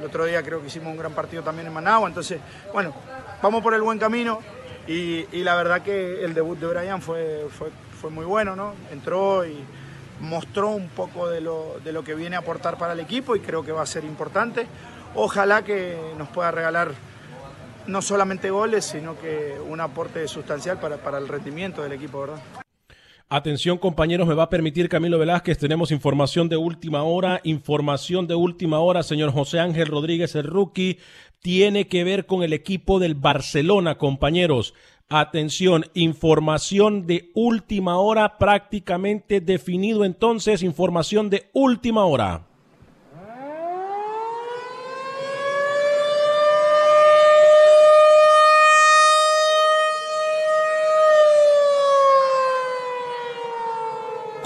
[0.00, 2.38] El otro día creo que hicimos un gran partido también en Managua, entonces,
[2.72, 2.94] bueno,
[3.42, 4.40] vamos por el buen camino
[4.86, 7.70] y, la verdad que el debut de Brian fue, fue,
[8.00, 8.74] fue muy bueno, ¿no?
[8.92, 9.56] Entró y
[10.20, 13.40] mostró un poco de lo, de lo que viene a aportar para el equipo y
[13.40, 14.66] creo que va a ser importante.
[15.14, 16.92] Ojalá que nos pueda regalar
[17.86, 22.65] no solamente goles, sino que un aporte sustancial para, para el rendimiento del equipo, ¿verdad?
[23.28, 28.36] Atención compañeros, me va a permitir Camilo Velázquez, tenemos información de última hora, información de
[28.36, 30.98] última hora, señor José Ángel Rodríguez, el rookie,
[31.40, 34.74] tiene que ver con el equipo del Barcelona, compañeros.
[35.08, 42.45] Atención, información de última hora, prácticamente definido entonces, información de última hora.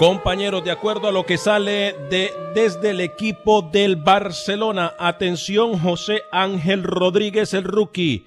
[0.01, 6.23] Compañeros, de acuerdo a lo que sale de, desde el equipo del Barcelona, atención José
[6.31, 8.25] Ángel Rodríguez, el rookie,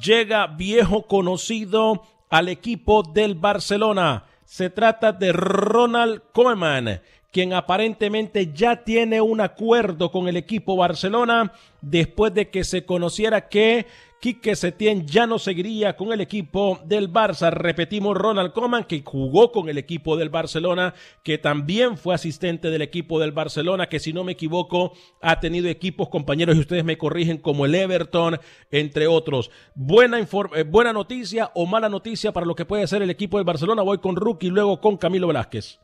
[0.00, 4.24] llega viejo conocido al equipo del Barcelona.
[4.46, 11.52] Se trata de Ronald Koeman, quien aparentemente ya tiene un acuerdo con el equipo Barcelona
[11.82, 13.84] después de que se conociera que
[14.22, 17.50] Quique Setién ya no seguiría con el equipo del Barça.
[17.50, 22.82] Repetimos, Ronald Koeman, que jugó con el equipo del Barcelona, que también fue asistente del
[22.82, 26.98] equipo del Barcelona, que si no me equivoco ha tenido equipos compañeros y ustedes me
[26.98, 28.38] corrigen como el Everton,
[28.70, 29.50] entre otros.
[29.74, 33.44] Buena, eh, buena noticia o mala noticia para lo que puede ser el equipo del
[33.44, 33.82] Barcelona.
[33.82, 35.80] Voy con Rookie luego con Camilo Velázquez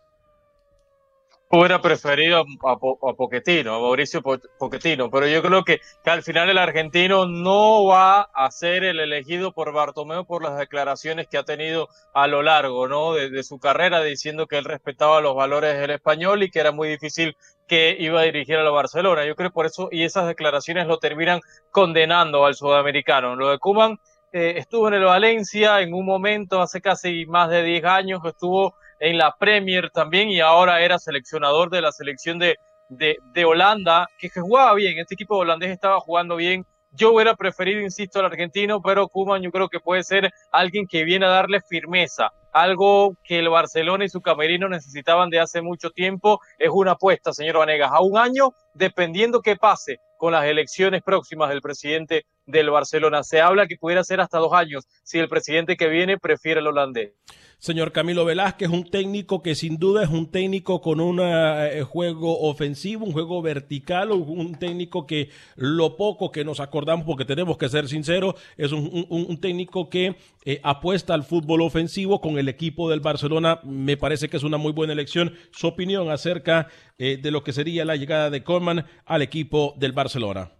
[1.50, 6.50] hubiera preferido a, a, Poquetino, a Mauricio Poquetino, pero yo creo que, que, al final
[6.50, 11.44] el argentino no va a ser el elegido por Bartomeu por las declaraciones que ha
[11.44, 13.14] tenido a lo largo ¿no?
[13.14, 16.88] de, su carrera, diciendo que él respetaba los valores del español y que era muy
[16.88, 19.24] difícil que iba a dirigir a la Barcelona.
[19.24, 23.36] Yo creo por eso, y esas declaraciones lo terminan condenando al sudamericano.
[23.36, 23.98] Lo de Kuman
[24.32, 28.74] eh, estuvo en el Valencia en un momento, hace casi más de 10 años, estuvo
[29.00, 32.56] en la Premier también y ahora era seleccionador de la selección de,
[32.88, 36.64] de, de Holanda, que, jugaba bien, este equipo holandés estaba jugando bien.
[36.92, 41.04] Yo hubiera preferido, insisto, al argentino, pero Kuman yo creo que puede ser alguien que
[41.04, 45.90] viene a darle firmeza, algo que el Barcelona y su camerino necesitaban de hace mucho
[45.90, 46.40] tiempo.
[46.58, 51.48] Es una apuesta, señor Vanegas, a un año, dependiendo qué pase con las elecciones próximas
[51.48, 53.22] del presidente del Barcelona.
[53.22, 56.66] Se habla que pudiera ser hasta dos años si el presidente que viene prefiere el
[56.66, 57.12] holandés.
[57.60, 62.38] Señor Camilo Velázquez, un técnico que sin duda es un técnico con un eh, juego
[62.42, 67.68] ofensivo, un juego vertical, un técnico que lo poco que nos acordamos, porque tenemos que
[67.68, 70.14] ser sinceros, es un, técnico que
[70.44, 73.58] eh, apuesta al fútbol ofensivo con el equipo del Barcelona.
[73.64, 75.34] Me parece que es una muy buena elección.
[75.50, 79.92] Su opinión acerca eh, de lo que sería la llegada de Coleman al equipo del
[79.92, 80.50] Barcelona.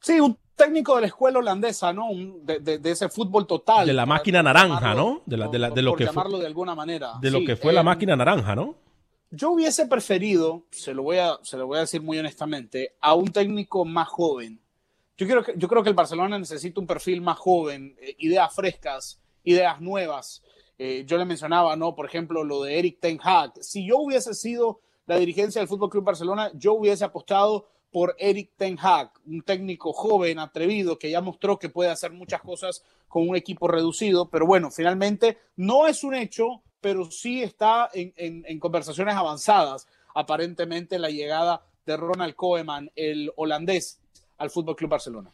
[0.00, 2.08] Sí, un técnico de la escuela holandesa, ¿no?
[2.42, 3.86] de, ese fútbol total.
[3.86, 5.22] De la máquina naranja, ¿no?
[5.24, 7.14] De, la, de, la, lo que llamarlo de alguna manera.
[7.20, 8.76] De lo que fue la eh, máquina naranja, ¿no?
[9.30, 13.14] Yo hubiese preferido, se lo, voy a, se lo voy a decir muy honestamente, a
[13.14, 14.60] un técnico más joven.
[15.16, 18.54] Yo, creo que, yo creo que el Barcelona necesita un perfil más joven, eh, ideas
[18.54, 20.42] frescas, ideas nuevas.
[20.78, 21.94] Eh, yo le mencionaba, ¿no?
[21.94, 23.52] Por ejemplo, lo de Eric Ten Hag.
[23.60, 28.50] Si yo hubiese sido la dirigencia del Fútbol Club Barcelona, yo hubiese apostado por Eric
[28.56, 33.28] Ten Hag, un técnico joven, atrevido, que ya mostró que puede hacer muchas cosas con
[33.28, 39.14] un equipo reducido, pero bueno, finalmente no es un hecho, pero sí está en, conversaciones
[39.14, 44.00] avanzadas, aparentemente la llegada de Ronald Koeman, el holandés,
[44.38, 45.32] al Fútbol Club Barcelona.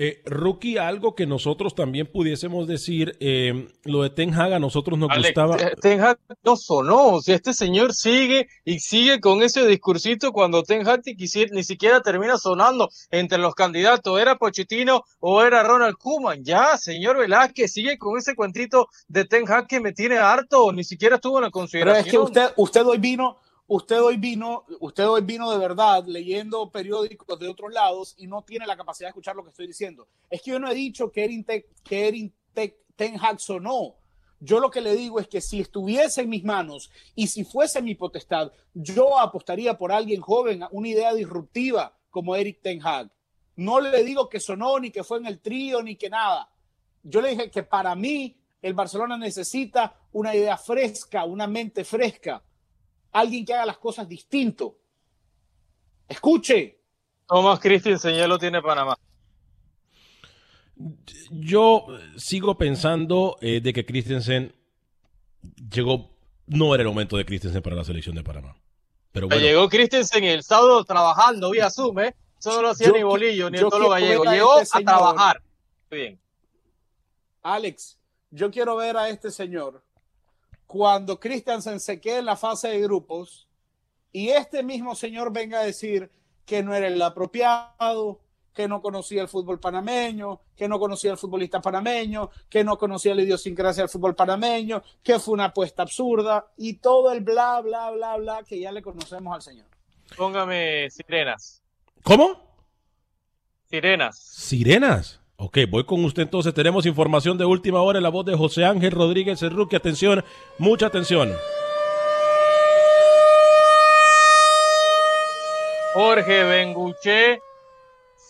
[0.00, 4.96] Eh, rookie, algo que nosotros también pudiésemos decir, eh, lo de Ten Hag a nosotros
[4.96, 5.56] nos gustaba.
[5.56, 10.30] Eh, Ten Hag no sonó, o sea, este señor sigue y sigue con ese discursito
[10.30, 11.02] cuando Ten Hag
[11.50, 16.44] ni siquiera termina sonando entre los candidatos, ¿era Pochettino o era Ronald Koeman?
[16.44, 20.84] Ya, señor Velázquez, sigue con ese cuentito de Ten Hag que me tiene harto, ni
[20.84, 22.04] siquiera estuvo en la consideración.
[22.04, 26.04] Pero es que usted, usted hoy vino usted hoy vino, usted hoy vino de verdad
[26.06, 29.66] leyendo periódicos de otros lados y no tiene la capacidad de escuchar lo que estoy
[29.66, 30.08] diciendo.
[30.28, 31.44] Es que yo no he dicho que Erin,
[31.84, 33.96] que Ten Hag sonó.
[34.40, 37.82] Yo lo que le digo es que si estuviese en mis manos y si fuese
[37.82, 43.10] mi potestad, yo apostaría por alguien joven, una idea disruptiva como Eric Ten Hag.
[43.56, 46.50] No le digo que sonó, ni que fue en el trío, ni que nada.
[47.02, 52.42] Yo le dije que para mí el Barcelona necesita una idea fresca, una mente fresca
[53.12, 54.78] alguien que haga las cosas distinto.
[56.08, 56.78] Escuche.
[57.26, 58.96] Thomas Christensen ya lo tiene Panamá.
[61.30, 64.54] Yo sigo pensando eh, de que Christensen
[65.70, 66.10] llegó,
[66.46, 68.56] no era el momento de Christensen para la selección de Panamá.
[69.12, 72.14] Pero Llegó Christensen el sábado trabajando vía Zoom, ¿eh?
[72.38, 74.24] Eso no lo hacía ni Bolillo, ni todo lo gallego.
[74.24, 75.42] Llegó este a trabajar.
[75.90, 76.20] Bien.
[77.42, 77.98] Alex,
[78.30, 79.82] yo quiero ver a este señor
[80.68, 83.48] cuando Christiansen se quede en la fase de grupos
[84.12, 86.12] y este mismo señor venga a decir
[86.44, 88.20] que no era el apropiado,
[88.52, 93.14] que no conocía el fútbol panameño, que no conocía el futbolista panameño, que no conocía
[93.14, 97.90] la idiosincrasia del fútbol panameño, que fue una apuesta absurda y todo el bla, bla,
[97.90, 99.66] bla, bla que ya le conocemos al señor.
[100.18, 101.62] Póngame sirenas.
[102.02, 102.42] ¿Cómo?
[103.70, 104.18] Sirenas.
[104.18, 105.20] Sirenas.
[105.40, 106.52] Ok, voy con usted entonces.
[106.52, 109.76] Tenemos información de última hora en la voz de José Ángel Rodríguez Cerruque.
[109.76, 110.24] Atención,
[110.58, 111.32] mucha atención.
[115.94, 117.40] Jorge Benguché,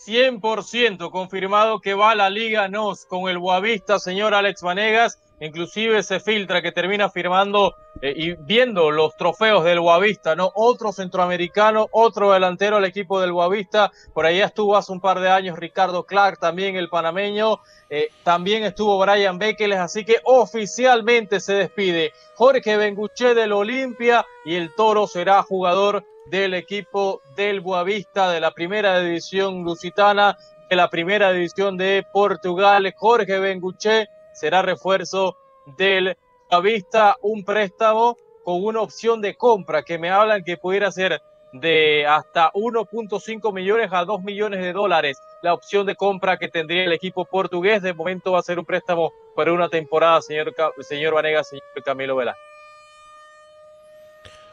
[0.05, 5.17] 100% confirmado que va a la Liga NOS con el Boavista, señor Alex Vanegas.
[5.39, 10.51] Inclusive se filtra que termina firmando eh, y viendo los trofeos del Boavista, ¿no?
[10.55, 13.91] Otro centroamericano, otro delantero al equipo del Boavista.
[14.13, 17.59] Por allá estuvo hace un par de años Ricardo Clark, también el panameño.
[17.89, 24.55] Eh, también estuvo Brian Bekeles, así que oficialmente se despide Jorge Benguché del Olimpia y
[24.55, 30.37] el Toro será jugador del equipo del Boavista de la primera división lusitana,
[30.69, 32.93] de la primera división de Portugal.
[32.95, 34.09] Jorge Benguché
[34.39, 35.37] será refuerzo
[35.77, 36.17] del
[36.49, 41.21] Boavista, un préstamo con una opción de compra que me hablan que pudiera ser
[41.51, 46.83] de hasta 1.5 millones a 2 millones de dólares la opción de compra que tendría
[46.83, 47.81] el equipo portugués.
[47.81, 52.15] De momento va a ser un préstamo para una temporada, señor, señor Vanegas, señor Camilo
[52.15, 52.35] Vela.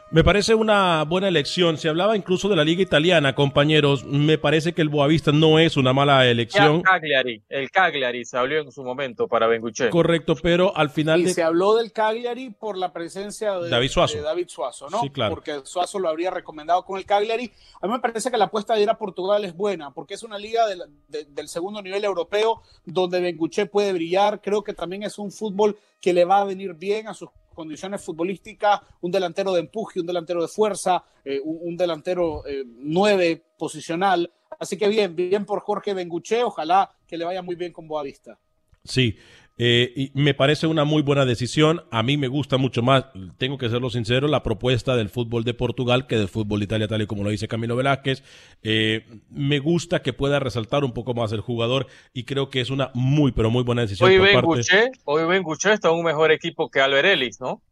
[0.08, 1.78] Me parece una buena elección.
[1.78, 4.04] Se hablaba incluso de la liga italiana, compañeros.
[4.04, 6.76] Me parece que el Boavista no es una mala elección.
[6.76, 9.90] El Cagliari, el Cagliari se habló en su momento para Benguche.
[9.90, 11.22] Correcto, pero al final...
[11.22, 11.34] Y de...
[11.34, 15.00] se habló del Cagliari por la presencia de David Suazo, de David Suazo ¿no?
[15.00, 15.34] Sí, claro.
[15.34, 17.50] Porque Suazo lo habría recomendado con el Cagliari.
[17.80, 20.22] A mí me parece que la apuesta de ir a Portugal es buena, porque es
[20.22, 20.76] una liga de,
[21.08, 24.40] de, del segundo nivel europeo donde Benguche puede brillar.
[24.40, 28.04] Creo que también es un fútbol que le va a venir bien a sus condiciones
[28.04, 34.32] futbolísticas, un delantero de empuje, un delantero de fuerza, eh, un, delantero eh, nueve posicional.
[34.60, 38.38] Así que bien, bien por Jorge Benguche, ojalá que le vaya muy bien con Boavista.
[38.84, 39.16] Sí,
[39.58, 41.84] eh, y me parece una muy buena decisión.
[41.90, 43.06] A mí me gusta mucho más,
[43.38, 46.88] tengo que serlo sincero, la propuesta del fútbol de Portugal que del fútbol de Italia,
[46.88, 48.22] tal y como lo dice Camilo Velázquez.
[48.62, 52.70] Eh, me gusta que pueda resaltar un poco más el jugador y creo que es
[52.70, 54.10] una muy, pero muy buena decisión.
[54.10, 54.46] Hoy por Ben parte...
[54.46, 57.62] Guché, hoy Ben Guché está un mejor equipo que Albert Ellis, ¿no?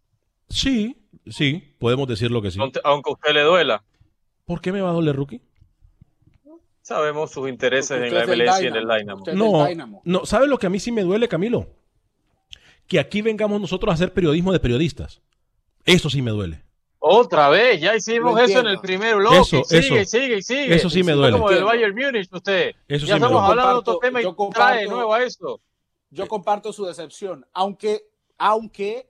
[0.49, 2.59] Sí, sí, podemos decirlo que sí.
[2.61, 3.85] Aunque a usted le duela.
[4.47, 5.41] ¿Por qué me va a doler, Rookie?
[6.85, 9.25] Sabemos sus intereses en la MLS y en el Dynamo.
[9.33, 9.67] No,
[10.05, 11.67] no, ¿sabe lo que a mí sí me duele, Camilo?
[12.87, 15.23] Que aquí vengamos nosotros a hacer periodismo de periodistas.
[15.87, 16.63] Eso sí me duele.
[16.99, 19.39] Otra vez, ya hicimos eso en el primer bloque.
[19.39, 20.11] Eso, sigue, eso.
[20.11, 20.75] sigue, sigue.
[20.75, 21.33] Eso sí me duele.
[21.39, 22.75] Como del Bayern Múnich, usted.
[22.87, 25.15] Eso ya sí estamos hablando de otro Comparto- tema y yo trae de comparto- nuevo
[25.15, 25.61] a eso.
[26.11, 28.03] Yo comparto su decepción, aunque,
[28.37, 29.09] aunque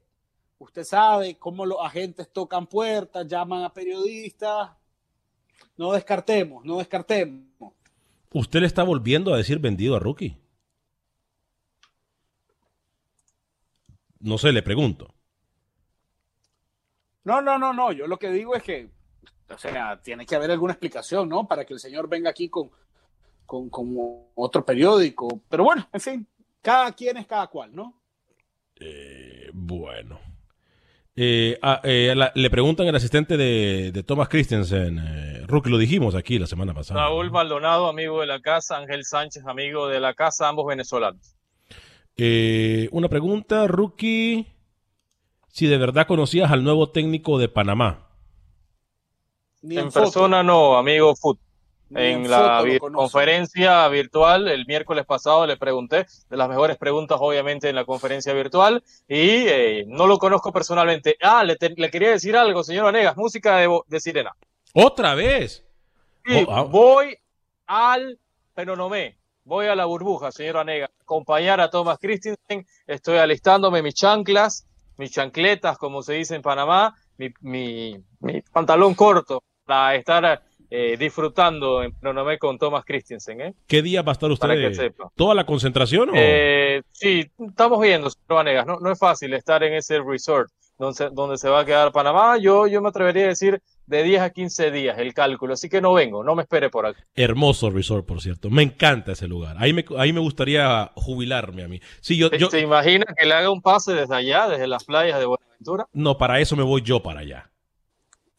[0.59, 4.71] usted sabe cómo los agentes tocan puertas, llaman a periodistas.
[5.77, 7.73] No descartemos, no descartemos.
[8.33, 10.37] Usted le está volviendo a decir vendido a Rookie.
[14.21, 15.15] No sé, le pregunto.
[17.25, 17.93] No, no, no, no.
[17.93, 18.89] Yo lo que digo es que,
[19.49, 21.47] o sea, tiene que haber alguna explicación, ¿no?
[21.47, 22.71] Para que el señor venga aquí con,
[23.47, 23.95] con, con
[24.35, 25.41] otro periódico.
[25.49, 26.27] Pero bueno, en fin,
[26.63, 27.95] cada quien es cada cual, ¿no?
[28.77, 30.19] Eh, bueno.
[31.17, 34.99] Eh, ah, eh, la- le preguntan al asistente de, de Thomas Christensen.
[34.99, 37.01] Eh, Rookie, lo dijimos aquí la semana pasada.
[37.01, 38.79] Raúl Maldonado, amigo de la casa.
[38.79, 40.49] Ángel Sánchez, amigo de la casa.
[40.49, 41.37] Ambos venezolanos.
[42.17, 44.47] Eh, una pregunta, Rookie.
[45.49, 48.09] Si de verdad conocías al nuevo técnico de Panamá.
[49.63, 51.39] Ni En, en, persona no, amigo Foot.
[51.97, 52.59] En la
[52.93, 58.33] conferencia virtual el miércoles pasado le pregunté de las mejores preguntas, obviamente, en la conferencia
[58.33, 61.17] virtual y eh, no lo conozco personalmente.
[61.23, 64.33] Ah, le, te- le quería decir algo, señor Vanegas, música de, de sirena.
[64.73, 65.65] ¡Otra vez!
[66.27, 66.63] Sí, Oh, ah.
[66.63, 67.17] voy
[67.67, 68.19] al
[68.55, 74.67] Penonomé, voy a la burbuja, señor Vanegas, acompañar a Thomas Christensen, estoy alistándome mis chanclas,
[74.97, 80.43] mis chancletas, como se dice en Panamá, mi, mi- mi pantalón corto para estar
[80.77, 83.41] eh, disfrutando en Penonomé con Thomas Christensen.
[83.41, 83.55] ¿eh?
[83.67, 84.49] ¿Qué día va a estar usted?
[84.49, 85.11] Para que sepa.
[85.15, 86.11] ¿Toda la concentración?
[86.11, 90.51] o- Eh, sí, estamos viendo, señor Vanegas, no, no es fácil estar en ese resort
[90.79, 92.37] donde, se- donde se va a quedar Panamá.
[92.39, 95.81] Yo, yo me atrevería a decir de 10 a 15 días el cálculo, así que
[95.81, 97.01] no vengo, no me espere por aquí.
[97.15, 98.51] Hermoso resort, por cierto.
[98.51, 99.57] Me encanta ese lugar.
[99.61, 101.81] Ahí me, ahí me gustaría jubilarme a mí.
[102.01, 105.21] Sí, yo, yo, ¿Se imagina que le haga un pase desde allá, desde las playas
[105.21, 105.87] de Buenaventura?
[105.93, 107.51] no, para eso me voy yo para allá.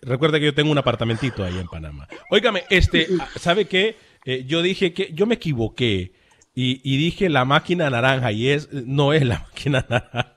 [0.02, 2.08] Recuerda que yo tengo un apartamentito ahí en Panamá.
[2.30, 3.08] Óigame, este,
[3.39, 3.98] ¿sabe qué?
[4.26, 6.14] Eh, yo dije que yo me equivoqué
[6.56, 10.36] y, y dije la máquina naranja y es no es la máquina naranja.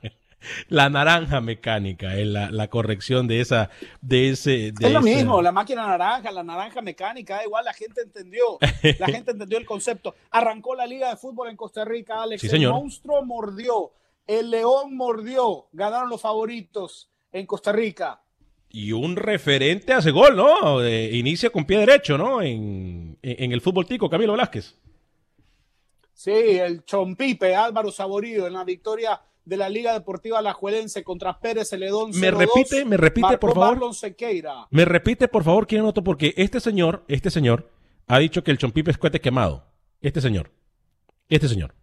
[0.67, 3.69] la naranja mecánica es la, la, corrección de esa
[4.01, 7.73] de ese de es lo mismo la máquina naranja la naranja mecánica da igual la
[7.73, 8.57] gente entendió
[8.99, 12.69] la gente entendió el concepto arrancó la liga de fútbol en Costa Rica Alex el
[12.69, 13.91] monstruo mordió
[14.27, 18.21] el león mordió ganaron los favoritos en Costa Rica
[18.69, 23.85] y un referente hace gol no inicia con pie derecho no en, en el fútbol
[23.85, 24.75] tico Camilo Velázquez
[26.19, 31.69] Sí, el Chompipe, Álvaro Saborío en la victoria de la Liga Deportiva Alajuelense contra Pérez
[31.69, 32.11] Celedón.
[32.13, 33.89] Me repite, me repite, por favor.
[34.69, 37.71] Me repite, por favor, quién noto, porque este señor, este señor,
[38.05, 39.63] ha dicho que el Chompipe es cohete quemado.
[40.01, 40.51] Este señor.
[41.29, 41.73] Este señor.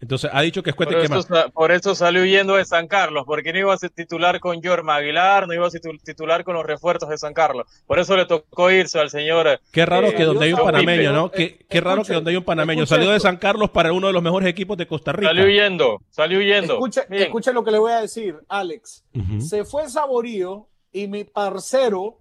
[0.00, 3.52] Entonces ha dicho que es por eso, por eso salió huyendo de San Carlos, porque
[3.52, 6.64] no iba a ser titular con Jorma Aguilar, no iba a ser titular con los
[6.64, 7.66] refuerzos de San Carlos.
[7.86, 9.60] Por eso le tocó irse al señor.
[9.70, 11.30] Qué raro eh, que donde hay un panameño, ¿no?
[11.30, 12.86] Qué, qué raro que donde hay un panameño.
[12.86, 15.28] Salió de San Carlos para uno de los mejores equipos de Costa Rica.
[15.28, 16.80] Salió huyendo, salió huyendo.
[17.10, 19.04] Escuche, lo que le voy a decir, Alex.
[19.38, 22.20] Se fue Saborío y mi parcero,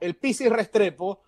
[0.00, 1.22] el Pisi Restrepo,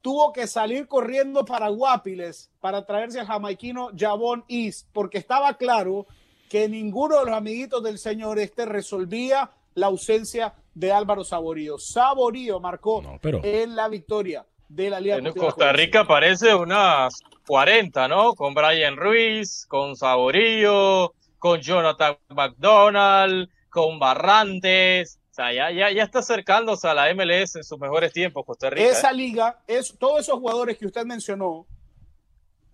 [0.00, 6.06] tuvo que salir corriendo para Guapiles para traerse al jamaiquino Javon East, porque estaba claro
[6.48, 11.78] que ninguno de los amiguitos del señor este resolvía la ausencia de Álvaro Saborío.
[11.78, 13.02] Saborío marcó
[13.42, 15.16] en la victoria de la Liga.
[15.16, 17.14] En Costa Rica parece unas
[17.46, 18.34] 40, ¿no?
[18.34, 26.88] Con Brian Ruiz, con Saborío, con Jonathan McDonald, con Barrantes, ya, ya, ya está acercándose
[26.88, 28.88] a la MLS en sus mejores tiempos, Costa Rica.
[28.88, 29.14] Esa ¿eh?
[29.14, 31.66] liga, es, todos esos jugadores que usted mencionó,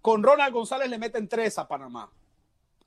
[0.00, 2.10] con Ronald González le meten tres a Panamá.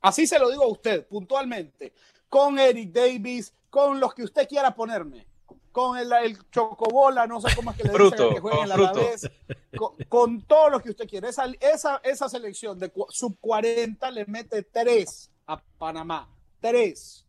[0.01, 1.93] Así se lo digo a usted, puntualmente.
[2.28, 5.28] Con Eric Davis, con los que usted quiera ponerme.
[5.71, 6.11] Con el,
[6.49, 9.30] Chocobola, no sé cómo es que le dicen que jueguen la vez.
[9.78, 11.30] Con, con todo lo que usted quiera.
[11.30, 16.28] Esa, esa, esa selección de sub 40 le mete tres a Panamá.
[16.59, 17.26] Tres.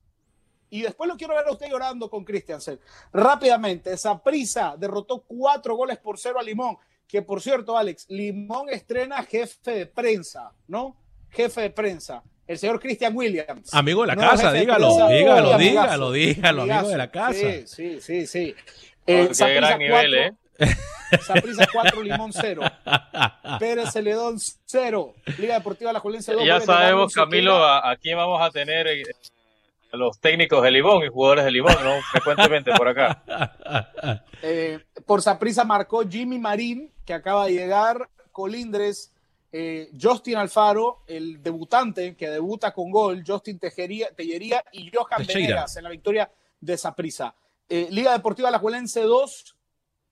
[0.70, 2.78] Y después lo quiero ver a usted llorando con Christiansen.
[3.12, 6.76] Rápidamente, esa prisa derrotó cuatro goles por cero a Limón.
[7.06, 10.96] Que por cierto, Alex, Limón estrena jefe de prensa, ¿no?
[11.30, 12.22] Jefe de prensa.
[12.46, 13.72] El señor Christian Williams.
[13.74, 17.34] Amigo de la casa, dígalo, dígalo, dígalo, dígalo, amigo de la casa.
[17.34, 18.54] Sí, sí, sí, sí.
[19.06, 20.32] Eh, qué gran nivel, ¿eh?
[21.22, 22.62] Saprisa 4, Limón 0.
[23.58, 25.14] Pérez Celedón 0.
[25.38, 26.44] Liga Deportiva La Julense 2.
[26.44, 29.02] Ya sabemos, Camilo, a, quién vamos a tener eh,
[29.92, 32.00] los técnicos de Libón y jugadores de Libón, ¿no?
[32.12, 33.22] Frecuentemente por acá.
[34.40, 39.12] Eh, por Saprisa marcó Jimmy Marín, que acaba de llegar, Colindres,
[39.50, 45.76] eh, Justin Alfaro, el debutante que debuta con gol, Justin Tejería, Tellería y Johan Venegas
[45.76, 46.30] en la victoria
[46.60, 47.34] de Saprisa.
[47.68, 49.56] Eh, Liga Deportiva La Juelense 2,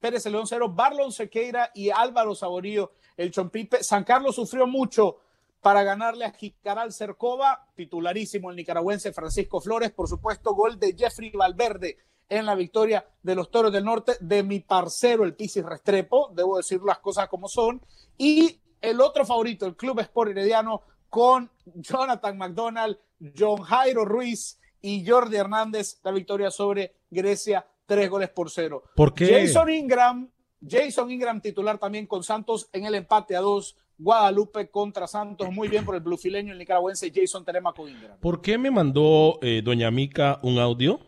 [0.00, 3.84] Pérez León 0, Barlon Sequeira y Álvaro Saborío, el Chompipe.
[3.84, 5.18] San Carlos sufrió mucho
[5.60, 11.30] para ganarle a Jicaral Cercova, titularísimo el nicaragüense Francisco Flores, por supuesto, gol de Jeffrey
[11.30, 11.98] Valverde
[12.28, 16.56] en la victoria de los Toros del Norte, de mi parcero, el Pisis Restrepo, debo
[16.56, 17.80] decir las cosas como son,
[18.18, 22.98] y el otro favorito, el Club Sport Herediano, con Jonathan McDonald,
[23.36, 28.84] John Jairo Ruiz y Jordi Hernández, la victoria sobre Grecia, tres goles por cero.
[28.94, 29.46] ¿Por qué?
[29.46, 30.30] Jason Ingram,
[30.60, 35.50] Jason Ingram titular también con Santos en el empate a dos Guadalupe contra Santos.
[35.50, 38.18] Muy bien por el blufileño, el nicaragüense Jason Telemaco Ingram.
[38.18, 41.00] ¿Por qué me mandó eh, Doña Mica un audio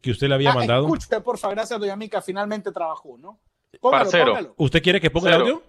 [0.00, 0.84] que usted le había ah, mandado?
[0.86, 3.40] Escuche, porfa, gracias Doña Mica, finalmente trabajó, ¿no?
[3.80, 4.54] Póngalo, póngalo.
[4.56, 5.62] ¿Usted quiere que ponga el audio?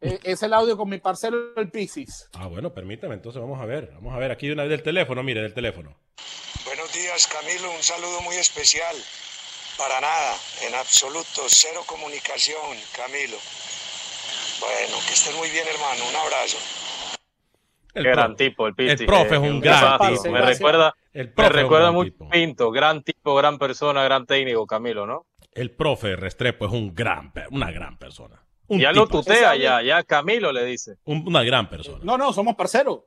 [0.00, 2.28] Eh, es el audio con mi parcero el Piscis.
[2.34, 3.92] Ah, bueno, permítame, entonces vamos a ver.
[3.94, 5.96] Vamos a ver aquí una vez del teléfono, mire, del teléfono.
[6.64, 8.94] Buenos días, Camilo, un saludo muy especial.
[9.78, 10.36] Para nada,
[10.66, 13.36] en absoluto, cero comunicación, Camilo.
[14.60, 16.08] Bueno, que estén muy bien, hermano.
[16.08, 16.58] Un abrazo.
[17.94, 18.90] El gran tipo, el Piti.
[18.90, 20.30] El profe es un gran tipo.
[20.30, 25.26] Me recuerda, me recuerda mucho Pinto, gran tipo, gran persona, gran técnico, Camilo, ¿no?
[25.52, 28.44] El profe Restrepo es un gran, una gran persona.
[28.68, 30.98] ya lo tutea, ya, ya Camilo le dice.
[31.04, 32.00] una gran persona.
[32.02, 33.00] No, no, somos parceros.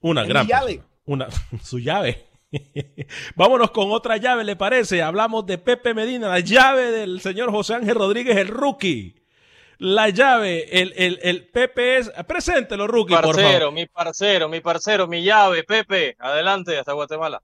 [0.00, 0.84] Una gran persona.
[1.06, 1.26] Una,
[1.62, 2.26] su llave.
[3.34, 5.02] Vámonos con otra llave, ¿le parece?
[5.02, 9.19] Hablamos de Pepe Medina, la llave del señor José Ángel Rodríguez, el rookie
[9.80, 12.10] la llave, el, el, el Pepe es.
[12.26, 13.72] Preséntelo, rookie, parcero, por favor.
[13.72, 16.16] Mi parcero, mi parcero, mi llave, Pepe.
[16.18, 17.42] Adelante, hasta Guatemala.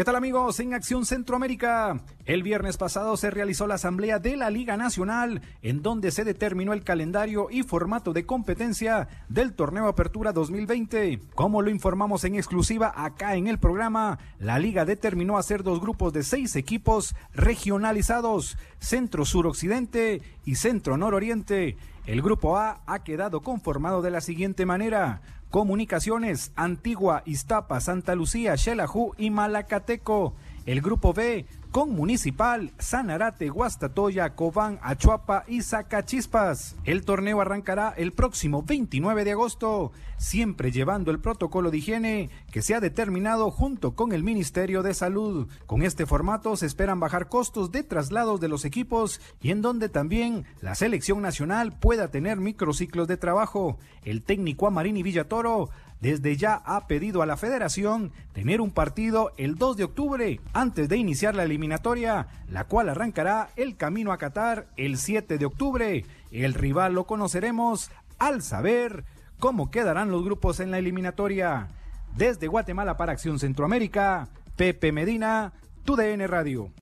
[0.00, 0.58] ¿Qué tal amigos?
[0.60, 2.00] En Acción Centroamérica.
[2.24, 6.72] El viernes pasado se realizó la asamblea de la Liga Nacional, en donde se determinó
[6.72, 11.20] el calendario y formato de competencia del torneo Apertura 2020.
[11.34, 16.14] Como lo informamos en exclusiva acá en el programa, la liga determinó hacer dos grupos
[16.14, 21.76] de seis equipos regionalizados, Centro Sur Occidente y Centro Nororiente.
[22.06, 25.20] El grupo A ha quedado conformado de la siguiente manera
[25.50, 30.34] Comunicaciones, Antigua, Iztapa, Santa Lucía, Xelajú y Malacateco.
[30.64, 36.76] El grupo B con Municipal, Sanarate, Guastatoya, Cobán, Achuapa y Zacachispas.
[36.84, 42.62] El torneo arrancará el próximo 29 de agosto, siempre llevando el protocolo de higiene que
[42.62, 45.48] se ha determinado junto con el Ministerio de Salud.
[45.66, 49.88] Con este formato se esperan bajar costos de traslados de los equipos y en donde
[49.88, 53.78] también la selección nacional pueda tener microciclos de trabajo.
[54.04, 59.56] El técnico Amarini Villatoro desde ya ha pedido a la federación tener un partido el
[59.56, 64.68] 2 de octubre antes de iniciar la eliminatoria, la cual arrancará el camino a Qatar
[64.76, 66.04] el 7 de octubre.
[66.30, 69.04] El rival lo conoceremos al saber
[69.38, 71.68] cómo quedarán los grupos en la eliminatoria.
[72.16, 75.52] Desde Guatemala para Acción Centroamérica, Pepe Medina,
[75.84, 76.72] TUDN Radio.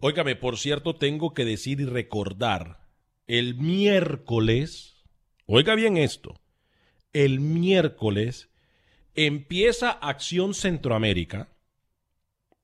[0.00, 2.80] Óigame, por cierto, tengo que decir y recordar,
[3.28, 5.04] el miércoles,
[5.46, 6.41] oiga bien esto,
[7.12, 8.48] el miércoles
[9.14, 11.48] empieza Acción Centroamérica.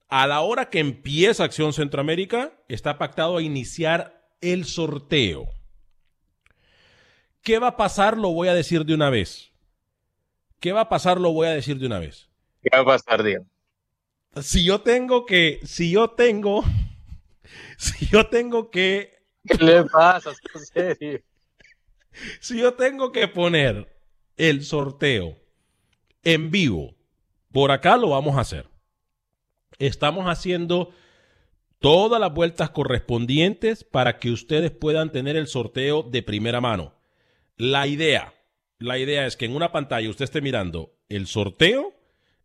[0.08, 5.48] A la hora que empieza Acción Centroamérica, está pactado a iniciar el sorteo.
[7.42, 8.16] ¿Qué va a pasar?
[8.16, 9.52] Lo voy a decir de una vez.
[10.60, 11.20] ¿Qué va a pasar?
[11.20, 12.28] Lo voy a decir de una vez.
[12.62, 13.44] ¿Qué va a pasar, Diego?
[14.40, 16.64] Si yo tengo que, si yo tengo,
[17.76, 19.18] si yo tengo que...
[19.46, 20.32] ¿Qué le pasa?
[20.54, 21.22] En serio.
[22.40, 23.97] Si yo tengo que poner
[24.38, 25.36] el sorteo
[26.24, 26.94] en vivo,
[27.52, 28.66] por acá lo vamos a hacer.
[29.78, 30.92] Estamos haciendo
[31.78, 36.94] todas las vueltas correspondientes para que ustedes puedan tener el sorteo de primera mano.
[37.56, 38.34] La idea,
[38.78, 41.94] la idea es que en una pantalla usted esté mirando el sorteo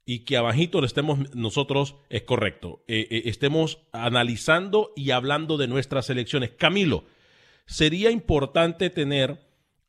[0.06, 5.68] y que abajito le estemos nosotros, es correcto, eh, eh, estemos analizando y hablando de
[5.68, 6.52] nuestras elecciones.
[6.52, 7.06] Camilo,
[7.66, 9.40] sería importante tener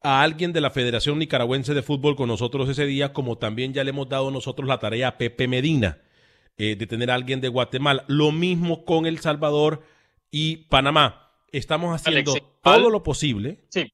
[0.05, 3.83] a alguien de la Federación Nicaragüense de Fútbol con nosotros ese día, como también ya
[3.83, 5.99] le hemos dado nosotros la tarea a Pepe Medina
[6.59, 8.05] eh, de tener a alguien de Guatemala.
[8.07, 9.83] Lo mismo con El Salvador
[10.31, 11.33] y Panamá.
[11.53, 13.65] Estamos haciendo todo lo posible.
[13.71, 13.85] Sí.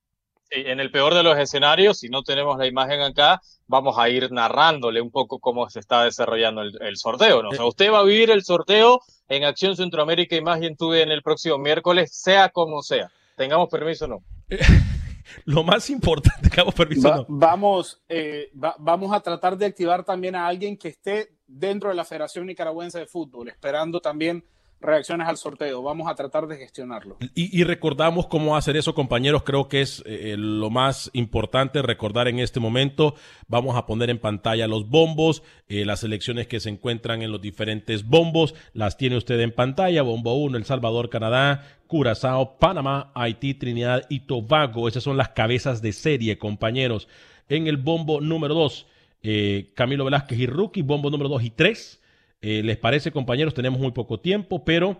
[0.50, 4.08] sí, en el peor de los escenarios, si no tenemos la imagen acá, vamos a
[4.08, 7.40] ir narrándole un poco cómo se está desarrollando el, sorteo.
[7.40, 7.50] ¿no?
[7.50, 11.22] O sea, usted va a vivir el sorteo en Acción Centroamérica Imagen Tuve en el
[11.22, 13.12] próximo miércoles, sea como sea.
[13.36, 14.24] Tengamos permiso o no.
[15.44, 17.26] lo más importante, Cabo Permiso.
[17.28, 22.04] Vamos, eh, vamos a tratar de activar también a alguien que esté dentro de la
[22.04, 24.44] Federación Nicaragüense de Fútbol, esperando también
[24.80, 25.82] reacciones al sorteo.
[25.82, 27.18] Vamos a tratar de gestionarlo.
[27.34, 29.42] Y, recordamos cómo hacer eso, compañeros.
[29.42, 33.14] Creo que es eh, lo más importante recordar en este momento.
[33.48, 37.40] Vamos a poner en pantalla los bombos, eh, las elecciones que se encuentran en los
[37.40, 38.54] diferentes bombos.
[38.72, 40.02] Las tiene usted en pantalla.
[40.02, 44.88] Bombo 1, El Salvador, Canadá, Curazao, Panamá, Haití, Trinidad y Tobago.
[44.88, 47.08] Esas son las cabezas de serie, compañeros.
[47.48, 48.86] En el bombo número 2,
[49.22, 50.82] eh, Camilo Velázquez y Rookie.
[50.82, 51.99] Bombo número 2 y 3.
[52.42, 53.54] Eh, ¿Les parece, compañeros?
[53.54, 54.96] Tenemos muy poco tiempo, pero...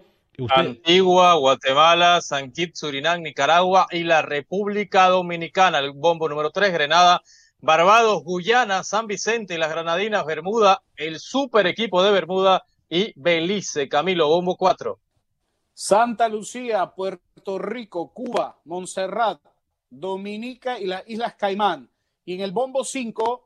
[0.49, 5.79] Antigua, Guatemala, San Kitts, Surinam, Nicaragua y la República Dominicana.
[5.79, 7.23] El bombo número 3, Grenada,
[7.61, 13.89] Barbados, Guyana, San Vicente y las Granadinas, Bermuda, el super equipo de Bermuda y Belice.
[13.89, 14.99] Camilo, bombo 4.
[15.75, 19.41] Santa Lucía, Puerto Rico, Cuba, Montserrat,
[19.91, 21.91] Dominica y las Islas Caimán.
[22.25, 23.45] Y en el bombo 5,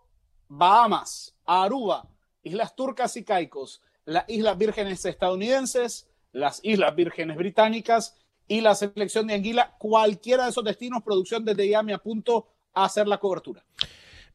[0.48, 2.08] Bahamas, Aruba,
[2.44, 8.16] Islas Turcas y Caicos, las Islas Vírgenes estadounidenses, las Islas Vírgenes británicas
[8.46, 12.84] y la selección de Anguila, cualquiera de esos destinos, producción desde ya me apunto a
[12.84, 13.64] hacer la cobertura.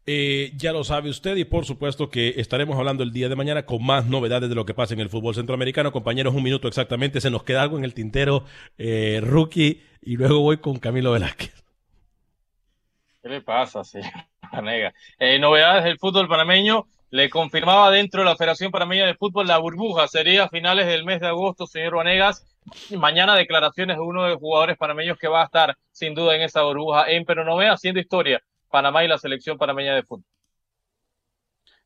[0.06, 3.66] Eh, ya lo sabe usted y por supuesto que estaremos hablando el día de mañana
[3.66, 5.92] con más novedades de lo que pasa en el fútbol centroamericano.
[5.92, 8.44] Compañeros, un minuto exactamente, se nos queda algo en el tintero,
[8.80, 11.64] eh, rookie, y luego voy con Camilo Velázquez.
[13.22, 14.14] ¿Qué le pasa, señor
[15.20, 19.58] eh, novedades del fútbol panameño le confirmaba dentro de la Federación Panameña de Fútbol la
[19.58, 20.08] burbuja.
[20.08, 22.46] Sería a finales del mes de agosto, señor Vanegas.
[22.92, 26.44] Mañana declaraciones de uno de los jugadores panameños que va a estar sin duda en
[26.44, 28.42] esa burbuja en Peronomé haciendo historia.
[28.70, 30.26] Panamá y la selección panameña de fútbol.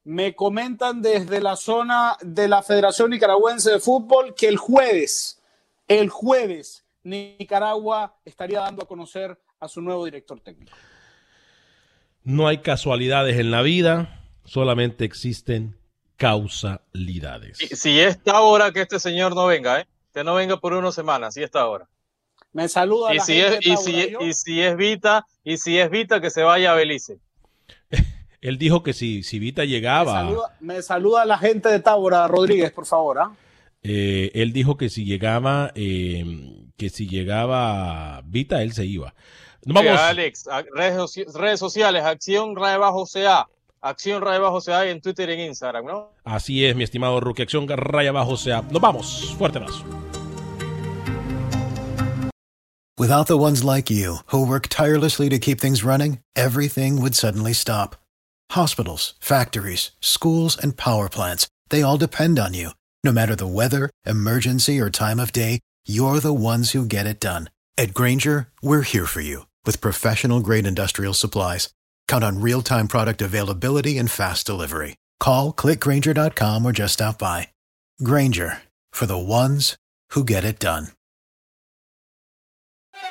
[0.04, 5.42] Me comentan desde la zona de la Federación Nicaragüense de Fútbol que el jueves,
[5.88, 10.74] el jueves, Nicaragua estaría dando a conocer a su nuevo director técnico.
[12.26, 15.76] No hay casualidades en la vida solamente existen
[16.18, 17.58] causalidades.
[17.58, 19.88] Si, es esta hora que este señor no venga, ¿eh?
[20.14, 21.90] que no venga por una semana, si esta hora.
[22.52, 25.80] Me saluda y la si gente es, y, si, y si es Vita, y si
[25.80, 27.20] es Vita que se vaya a Belice.
[28.42, 30.30] Él dijo que si, si Vita llegaba.
[30.60, 33.20] Me saluda, la gente de Tábora, Rodríguez, por favor.
[33.20, 33.32] ¿ah?
[33.82, 36.26] Eh, él dijo que si llegaba, eh,
[36.78, 39.14] que si llegaba Vita, él se iba.
[39.66, 39.98] Vamos.
[39.98, 43.48] Alex, redes, redes sociales, acción, bajo CA
[43.84, 46.14] Acción Raya Bajo sea en Twitter y en Instagram, ¿no?
[46.24, 47.44] Así es, mi estimado Rookie.
[47.44, 48.62] Acción Raya Bajo sea.
[48.62, 49.36] Nos vamos.
[49.38, 49.84] Fuerte abrazo.
[52.98, 57.52] Without the ones like you, who work tirelessly to keep things running, everything would suddenly
[57.52, 57.98] stop.
[58.52, 62.70] Hospitals, factories, schools, and power plants, they all depend on you.
[63.04, 67.20] No matter the weather, emergency, or time of day, you're the ones who get it
[67.20, 67.50] done.
[67.78, 71.70] At Granger, we're here for you with professional grade industrial supplies.
[72.14, 74.98] Count on real time product availability and fast delivery.
[75.20, 77.48] Call clickgranger.com or just stop by.
[78.04, 78.62] Granger
[78.92, 79.78] for the ones
[80.12, 80.90] who get it done.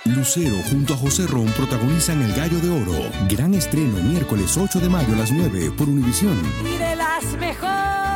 [0.06, 3.10] Lucero junto a José Ron protagonizan El Gallo de Oro.
[3.28, 6.40] Gran estreno miércoles 8 de mayo a las 9 por Univisión.
[6.64, 8.11] Y de las mejores.